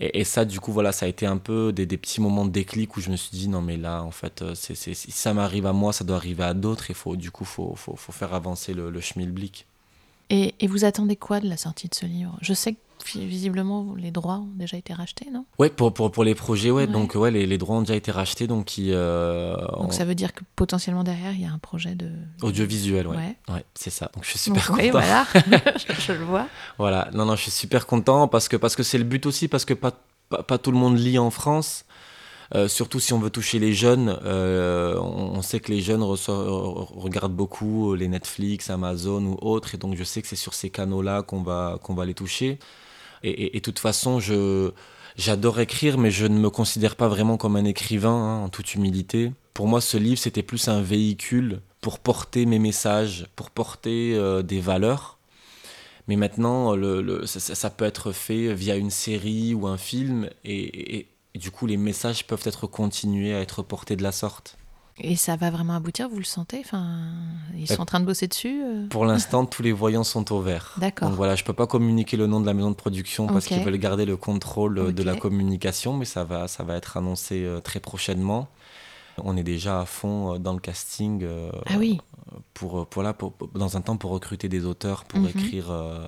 Et, 0.02 0.24
ça, 0.24 0.46
du 0.46 0.60
coup, 0.60 0.72
voilà, 0.72 0.92
ça 0.92 1.04
a 1.04 1.08
été 1.10 1.26
un 1.26 1.36
peu 1.36 1.72
des, 1.72 1.86
petits 1.86 2.22
moments 2.22 2.46
de 2.46 2.50
déclic 2.50 2.96
où 2.96 3.02
je 3.02 3.10
me 3.10 3.16
suis 3.16 3.36
dit, 3.36 3.48
non, 3.48 3.60
mais 3.60 3.76
là, 3.76 4.02
en 4.02 4.10
fait, 4.10 4.40
euh, 4.40 4.54
c'est, 4.54 4.74
si 4.74 5.10
ça 5.10 5.34
m'arrive 5.34 5.66
à 5.66 5.74
moi, 5.74 5.92
ça 5.92 6.04
doit 6.04 6.16
arriver 6.16 6.44
à 6.44 6.54
d'autres. 6.54 6.90
Et 6.90 6.94
faut, 6.94 7.16
du 7.16 7.30
coup, 7.30 7.44
il 7.44 7.48
faut, 7.48 7.74
faut, 7.76 7.96
faut, 7.96 8.12
faire 8.12 8.32
avancer 8.32 8.72
le, 8.72 8.90
le 8.90 9.00
schmilblick. 9.02 9.66
Et, 10.30 10.54
et 10.58 10.66
vous 10.68 10.86
attendez 10.86 11.16
quoi 11.16 11.40
de 11.40 11.48
la 11.48 11.58
sortie 11.58 11.88
de 11.88 11.94
ce 11.94 12.06
livre? 12.06 12.38
Je 12.40 12.54
sais 12.54 12.72
que 12.72 12.78
visiblement, 13.06 13.94
les 13.96 14.10
droits 14.10 14.36
ont 14.36 14.52
déjà 14.54 14.76
été 14.76 14.92
rachetés, 14.92 15.28
non? 15.32 15.44
Ouais, 15.58 15.70
pour, 15.70 15.92
pour, 15.92 16.10
pour, 16.10 16.24
les 16.24 16.34
projets, 16.34 16.70
ouais, 16.70 16.86
donc 16.86 17.14
ouais, 17.14 17.30
les, 17.30 17.46
les, 17.46 17.58
droits 17.58 17.76
ont 17.76 17.80
déjà 17.80 17.94
été 17.94 18.10
rachetés. 18.10 18.46
Donc, 18.46 18.66
qui, 18.66 18.90
euh, 18.92 19.56
donc 19.78 19.92
ça 19.92 20.04
veut 20.04 20.14
dire 20.14 20.32
que 20.32 20.42
potentiellement 20.56 21.04
derrière, 21.04 21.32
il 21.32 21.40
y 21.40 21.44
a 21.44 21.52
un 21.52 21.58
projet 21.58 21.94
de. 21.94 22.10
Audiovisuel, 22.42 23.06
ouais. 23.06 23.36
Ouais, 23.48 23.64
c'est 23.74 23.90
ça. 23.90 24.10
Donc 24.14 24.24
je 24.24 24.30
suis 24.30 24.38
super 24.38 24.66
content. 24.66 24.82
Oui, 24.82 24.90
voilà, 24.90 25.26
je, 25.34 26.12
le 26.12 26.24
vois. 26.24 26.46
Voilà, 26.78 27.10
non, 27.12 27.24
non, 27.24 27.36
je 27.36 27.42
suis 27.42 27.50
super 27.50 27.86
content 27.86 28.28
parce 28.28 28.48
que 28.48 28.56
c'est 28.56 28.60
parce 28.60 28.76
que 28.76 28.96
le 28.96 29.04
but 29.04 29.26
aussi, 29.26 29.48
parce 29.48 29.64
que 29.64 29.74
pas, 29.74 29.92
pas, 30.28 30.42
pas, 30.42 30.58
tout 30.58 30.70
le 30.70 30.78
monde 30.78 30.98
lit 30.98 31.18
en 31.18 31.30
France. 31.30 31.84
Euh, 32.56 32.66
surtout 32.66 32.98
si 32.98 33.12
on 33.12 33.20
veut 33.20 33.30
toucher 33.30 33.60
les 33.60 33.72
jeunes, 33.72 34.18
euh, 34.24 34.98
on, 34.98 35.40
sait 35.40 35.60
que 35.60 35.70
les 35.70 35.80
jeunes 35.80 36.02
regardent 36.02 37.34
beaucoup 37.34 37.94
les 37.94 38.08
Netflix, 38.08 38.70
Amazon 38.70 39.24
ou 39.24 39.38
autres, 39.40 39.76
et 39.76 39.78
donc 39.78 39.94
je 39.94 40.02
sais 40.02 40.20
que 40.20 40.26
c'est 40.26 40.34
sur 40.34 40.54
ces 40.54 40.68
canaux-là 40.68 41.22
qu'on 41.22 41.42
va, 41.42 41.78
qu'on 41.80 41.94
va 41.94 42.04
les 42.04 42.14
toucher. 42.14 42.58
Et 43.22 43.52
de 43.52 43.58
toute 43.58 43.78
façon, 43.78 44.18
je, 44.18 44.72
j'adore 45.16 45.60
écrire, 45.60 45.98
mais 45.98 46.10
je 46.10 46.26
ne 46.26 46.38
me 46.38 46.50
considère 46.50 46.96
pas 46.96 47.08
vraiment 47.08 47.36
comme 47.36 47.56
un 47.56 47.64
écrivain, 47.64 48.10
hein, 48.10 48.44
en 48.44 48.48
toute 48.48 48.74
humilité. 48.74 49.32
Pour 49.54 49.66
moi, 49.66 49.80
ce 49.80 49.96
livre, 49.96 50.18
c'était 50.18 50.42
plus 50.42 50.68
un 50.68 50.80
véhicule 50.80 51.60
pour 51.80 51.98
porter 51.98 52.46
mes 52.46 52.58
messages, 52.58 53.26
pour 53.36 53.50
porter 53.50 54.14
euh, 54.14 54.42
des 54.42 54.60
valeurs. 54.60 55.18
Mais 56.08 56.16
maintenant, 56.16 56.74
le, 56.74 57.24
ça, 57.26 57.70
peut 57.70 57.84
être 57.84 58.10
fait 58.10 58.52
via 58.52 58.76
une 58.76 58.90
série 58.90 59.54
ou 59.54 59.66
un 59.66 59.76
film, 59.76 60.28
et, 60.44 61.06
du 61.36 61.50
coup, 61.50 61.66
les 61.66 61.76
messages 61.76 62.26
peuvent 62.26 62.42
être 62.46 62.66
continués 62.66 63.34
à 63.34 63.40
être 63.40 63.62
portés 63.62 63.94
de 63.94 64.02
la 64.02 64.10
sorte. 64.10 64.56
Et 65.02 65.16
ça 65.16 65.36
va 65.36 65.50
vraiment 65.50 65.74
aboutir, 65.74 66.08
vous 66.08 66.18
le 66.18 66.24
sentez 66.24 66.60
enfin, 66.60 67.10
Ils 67.56 67.66
sont 67.66 67.80
en 67.80 67.86
train 67.86 68.00
de 68.00 68.04
bosser 68.04 68.28
dessus 68.28 68.62
euh 68.62 68.86
Pour 68.88 69.04
l'instant, 69.06 69.46
tous 69.46 69.62
les 69.62 69.72
voyants 69.72 70.04
sont 70.04 70.32
au 70.32 70.40
vert. 70.40 70.74
D'accord. 70.76 71.08
Donc 71.08 71.16
voilà, 71.16 71.34
je 71.36 71.42
ne 71.42 71.46
peux 71.46 71.54
pas 71.54 71.66
communiquer 71.66 72.16
le 72.16 72.26
nom 72.26 72.40
de 72.40 72.46
la 72.46 72.54
maison 72.54 72.70
de 72.70 72.76
production 72.76 73.26
parce 73.26 73.46
qu'ils 73.46 73.62
veulent 73.62 73.76
garder 73.78 74.04
le 74.04 74.16
contrôle 74.16 74.78
euh, 74.78 74.92
de 74.92 75.02
la 75.02 75.16
communication, 75.16 75.94
mais 75.94 76.04
ça 76.04 76.24
va, 76.24 76.48
ça 76.48 76.64
va 76.64 76.76
être 76.76 76.96
annoncé 76.96 77.46
très 77.64 77.80
prochainement. 77.80 78.48
On 79.22 79.36
est 79.36 79.42
déjà 79.42 79.80
à 79.80 79.86
fond 79.86 80.38
dans 80.38 80.52
le 80.52 80.60
casting. 80.60 81.26
ah 81.66 81.74
oui 81.78 81.98
pour, 82.54 82.86
pour, 82.86 83.02
là, 83.02 83.12
pour, 83.12 83.34
dans 83.54 83.76
un 83.76 83.80
temps 83.80 83.96
pour 83.96 84.10
recruter 84.10 84.48
des 84.48 84.64
auteurs 84.64 85.04
pour 85.04 85.20
mhm. 85.20 85.28
écrire 85.28 85.70
euh, 85.70 86.06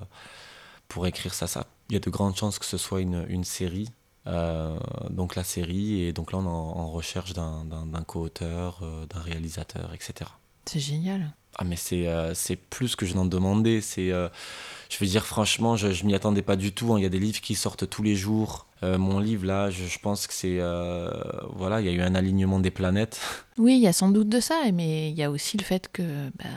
pour 0.88 1.06
écrire 1.06 1.34
ça 1.34 1.46
ça 1.46 1.66
il 1.88 1.94
y 1.94 1.96
a 1.96 2.00
de 2.00 2.10
grandes 2.10 2.36
chances 2.36 2.58
que 2.58 2.64
ce 2.64 2.76
soit 2.76 3.00
une, 3.00 3.24
une 3.28 3.44
série 3.44 3.88
euh, 4.26 4.78
donc 5.10 5.34
la 5.34 5.44
série 5.44 6.02
et 6.02 6.12
donc 6.12 6.32
là 6.32 6.38
on 6.38 6.44
est 6.44 6.48
en, 6.48 6.90
recherche 6.90 7.32
d'un 7.32 8.04
co-auteur 8.06 8.80
euh, 8.82 9.06
d'un 9.06 9.20
réalisateur 9.20 9.92
etc 9.94 10.30
c'est 10.64 10.80
génial 10.80 11.34
ah 11.58 11.64
mais 11.64 11.76
c'est 11.76 12.06
c'est 12.34 12.56
plus 12.56 12.96
que 12.96 13.04
je 13.04 13.14
n'en 13.14 13.26
demandais 13.26 13.80
c'est 13.80 14.08
je 14.08 14.98
veux 15.00 15.06
dire 15.06 15.26
franchement 15.26 15.76
je, 15.76 15.92
je 15.92 16.06
m'y 16.06 16.14
attendais 16.14 16.42
pas 16.42 16.56
du 16.56 16.72
tout 16.72 16.94
hein. 16.94 16.98
il 16.98 17.02
y 17.02 17.06
a 17.06 17.10
des 17.10 17.18
livres 17.18 17.40
qui 17.40 17.54
sortent 17.54 17.88
tous 17.90 18.02
les 18.02 18.14
jours 18.14 18.66
euh, 18.82 18.98
mon 18.98 19.20
livre, 19.20 19.46
là, 19.46 19.70
je, 19.70 19.98
pense 19.98 20.26
que 20.26 20.34
c'est. 20.34 20.58
Euh, 20.58 21.10
voilà, 21.54 21.80
il 21.80 21.86
y 21.86 21.90
a 21.90 21.92
eu 21.92 22.02
un 22.02 22.14
alignement 22.14 22.58
des 22.58 22.70
planètes. 22.70 23.20
Oui, 23.56 23.76
il 23.76 23.80
y 23.80 23.86
a 23.86 23.92
sans 23.92 24.10
doute 24.10 24.28
de 24.28 24.40
ça, 24.40 24.60
mais 24.72 25.10
il 25.10 25.16
y 25.16 25.22
a 25.22 25.30
aussi 25.30 25.56
le 25.56 25.62
fait 25.62 25.88
que 25.92 26.02
ben, 26.02 26.50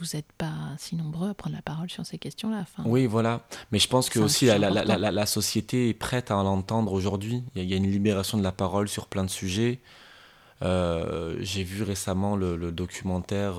vous 0.00 0.16
n'êtes 0.16 0.32
pas 0.32 0.52
si 0.78 0.96
nombreux 0.96 1.30
à 1.30 1.34
prendre 1.34 1.54
la 1.54 1.62
parole 1.62 1.90
sur 1.90 2.04
ces 2.04 2.18
questions-là. 2.18 2.64
oui, 2.84 3.06
voilà. 3.06 3.46
Mais 3.72 3.78
je 3.78 3.88
pense 3.88 4.08
que 4.08 4.18
aussi 4.18 4.46
la, 4.46 4.58
la, 4.58 4.70
la, 4.70 5.10
la, 5.10 5.26
société 5.26 5.88
est 5.90 5.94
prête 5.94 6.30
à 6.30 6.34
l'entendre 6.34 6.92
aujourd'hui. 6.92 7.42
Il 7.54 7.64
y, 7.64 7.74
a 7.74 7.76
une 7.76 7.90
libération 7.90 8.38
de 8.38 8.42
la 8.42 8.52
parole 8.52 8.88
sur 8.88 9.06
plein 9.06 9.24
de 9.24 9.30
sujets. 9.30 9.80
Euh, 10.62 11.36
j'ai 11.40 11.64
vu 11.64 11.82
récemment 11.82 12.36
le, 12.36 12.72
documentaire 12.72 13.54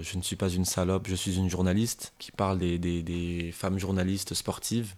Je 0.00 0.16
ne 0.16 0.22
suis 0.22 0.36
pas 0.36 0.48
une 0.48 0.64
salope, 0.64 1.06
je 1.08 1.14
suis 1.14 1.36
une 1.36 1.50
journaliste, 1.50 2.14
qui 2.18 2.32
parle 2.32 2.58
des, 2.58 2.78
des, 2.78 3.02
des 3.02 3.50
femmes 3.52 3.78
journalistes 3.78 4.34
sportives 4.34 4.94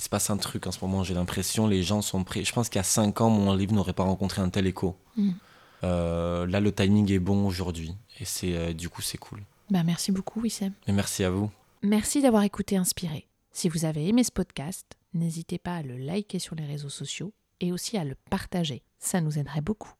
il 0.00 0.02
se 0.02 0.08
passe 0.08 0.30
un 0.30 0.38
truc 0.38 0.66
en 0.66 0.72
ce 0.72 0.78
moment, 0.82 1.04
j'ai 1.04 1.12
l'impression, 1.12 1.66
les 1.66 1.82
gens 1.82 2.00
sont 2.00 2.24
prêts. 2.24 2.42
Je 2.42 2.52
pense 2.54 2.70
qu'il 2.70 2.78
y 2.78 2.80
a 2.80 2.84
5 2.84 3.20
ans, 3.20 3.28
mon 3.28 3.54
livre 3.54 3.74
n'aurait 3.74 3.92
pas 3.92 4.02
rencontré 4.02 4.40
un 4.40 4.48
tel 4.48 4.66
écho. 4.66 4.96
Mm. 5.18 5.32
Euh, 5.84 6.46
là, 6.46 6.60
le 6.60 6.72
timing 6.72 7.12
est 7.12 7.18
bon 7.18 7.46
aujourd'hui. 7.46 7.94
Et 8.18 8.24
c'est 8.24 8.56
euh, 8.56 8.72
du 8.72 8.88
coup, 8.88 9.02
c'est 9.02 9.18
cool. 9.18 9.40
Bah, 9.70 9.82
merci 9.84 10.12
beaucoup, 10.12 10.40
Wissem. 10.40 10.72
Et 10.86 10.92
merci 10.92 11.24
à 11.24 11.30
vous. 11.30 11.50
Merci 11.82 12.20
d'avoir 12.20 12.42
écouté 12.42 12.76
Inspiré. 12.76 13.26
Si 13.52 13.68
vous 13.68 13.84
avez 13.84 14.06
aimé 14.08 14.22
ce 14.22 14.30
podcast, 14.30 14.86
n'hésitez 15.14 15.58
pas 15.58 15.76
à 15.76 15.82
le 15.82 15.96
liker 15.96 16.38
sur 16.38 16.54
les 16.54 16.66
réseaux 16.66 16.88
sociaux 16.88 17.32
et 17.60 17.72
aussi 17.72 17.96
à 17.96 18.04
le 18.04 18.16
partager. 18.30 18.82
Ça 18.98 19.20
nous 19.20 19.38
aiderait 19.38 19.60
beaucoup. 19.60 19.88